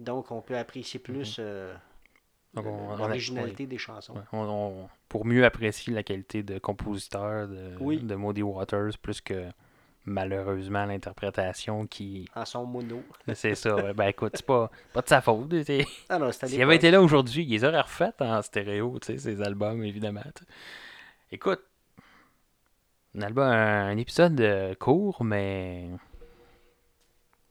Donc, 0.00 0.30
on 0.32 0.40
peut 0.42 0.58
apprécier 0.58 0.98
plus 1.00 1.38
on 2.54 2.92
a- 2.92 2.96
l'originalité 2.96 3.66
des 3.66 3.78
chansons. 3.78 4.14
Ouais, 4.14 4.22
on- 4.32 4.38
on- 4.48 4.88
pour 5.08 5.24
mieux 5.26 5.44
apprécier 5.44 5.92
la 5.94 6.02
qualité 6.02 6.42
de 6.42 6.58
compositeur 6.58 7.48
de, 7.48 7.76
Oui. 7.80 7.98
de 7.98 8.14
Muddy 8.14 8.42
Waters, 8.42 8.98
plus 9.00 9.20
que 9.20 9.44
malheureusement 10.04 10.84
l'interprétation 10.86 11.86
qui. 11.86 12.28
En 12.34 12.44
son 12.44 12.64
mono. 12.66 13.02
C'est 13.34 13.54
ça. 13.54 13.74
ouais. 13.76 13.92
Ben 13.94 14.06
écoute, 14.08 14.32
c'est 14.34 14.46
pas, 14.46 14.70
pas 14.92 15.02
de 15.02 15.08
sa 15.08 15.20
faute. 15.20 15.52
Ah 16.08 16.18
non, 16.18 16.30
S'il 16.32 16.62
avait 16.62 16.76
été 16.76 16.90
là 16.90 17.00
aujourd'hui, 17.02 17.44
il 17.44 17.50
les 17.50 17.64
aurait 17.64 17.80
refaites 17.80 18.20
en 18.22 18.40
stéréo, 18.42 18.98
tu 19.00 19.06
sais, 19.12 19.18
ces 19.18 19.42
albums, 19.42 19.82
évidemment. 19.84 20.22
Écoute, 21.32 21.62
un 23.16 23.22
album, 23.22 23.44
un 23.48 23.96
épisode 23.96 24.40
euh, 24.40 24.74
court, 24.74 25.24
mais 25.24 25.88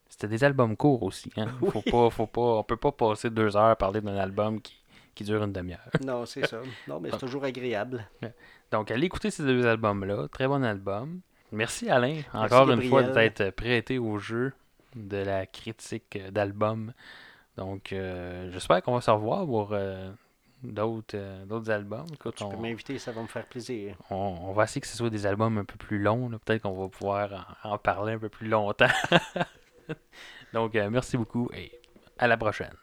c'était 0.07 0.27
des 0.29 0.43
albums 0.43 0.77
courts 0.77 1.03
aussi. 1.03 1.31
Hein? 1.37 1.47
Faut 1.71 1.81
pas, 1.81 2.09
faut 2.09 2.27
pas, 2.27 2.41
on 2.59 2.63
peut 2.63 2.77
pas 2.77 2.91
passer 2.93 3.29
deux 3.29 3.57
heures 3.57 3.65
à 3.71 3.75
parler 3.75 3.99
d'un 3.99 4.15
album 4.15 4.61
qui, 4.61 4.75
qui 5.15 5.23
dure 5.23 5.43
une 5.43 5.53
demi-heure. 5.53 5.89
Non, 6.05 6.25
c'est 6.25 6.45
ça. 6.45 6.59
Non, 6.87 6.99
mais 6.99 7.09
c'est 7.11 7.17
toujours 7.25 7.43
agréable. 7.45 8.05
Donc, 8.71 8.91
allez 8.91 9.05
écouter 9.07 9.31
ces 9.31 9.43
deux 9.43 9.65
albums-là. 9.65 10.27
Très 10.27 10.47
bon 10.47 10.63
album. 10.63 11.21
Merci 11.51 11.89
Alain, 11.89 12.21
encore 12.33 12.69
une 12.71 12.83
fois, 12.89 13.03
d'être 13.03 13.49
prêté 13.51 13.97
au 13.97 14.17
jeu 14.17 14.53
de 14.95 15.17
la 15.17 15.45
critique 15.45 16.17
d'album. 16.31 16.91
Donc, 17.55 17.93
euh, 17.93 18.49
j'espère 18.51 18.81
qu'on 18.81 18.93
va 18.95 19.01
se 19.01 19.11
revoir 19.11 19.45
pour 19.45 19.69
euh, 19.71 20.11
d'autres 20.63 21.15
euh, 21.15 21.45
d'autres 21.45 21.71
albums. 21.71 22.07
Écoute, 22.13 22.35
Tu 22.35 22.43
peux 22.43 22.55
on, 22.55 22.59
m'inviter, 22.61 22.97
ça 22.99 23.11
va 23.13 23.21
me 23.21 23.27
faire 23.27 23.45
plaisir. 23.45 23.95
on, 24.09 24.15
on 24.15 24.51
va 24.53 24.63
essayer 24.65 24.81
que 24.81 24.87
ce 24.87 24.97
soit 24.97 25.09
des 25.09 25.25
albums 25.25 25.57
un 25.57 25.63
peu 25.63 25.77
plus 25.77 25.99
longs. 25.99 26.29
Peut-être 26.43 26.63
qu'on 26.63 26.73
va 26.73 26.89
pouvoir 26.89 27.55
en, 27.63 27.71
en 27.73 27.77
parler 27.77 28.13
un 28.13 28.19
peu 28.19 28.29
plus 28.29 28.47
longtemps. 28.49 28.87
Donc, 30.53 30.73
merci 30.73 31.15
beaucoup 31.15 31.49
et 31.53 31.71
à 32.17 32.27
la 32.27 32.35
prochaine. 32.37 32.73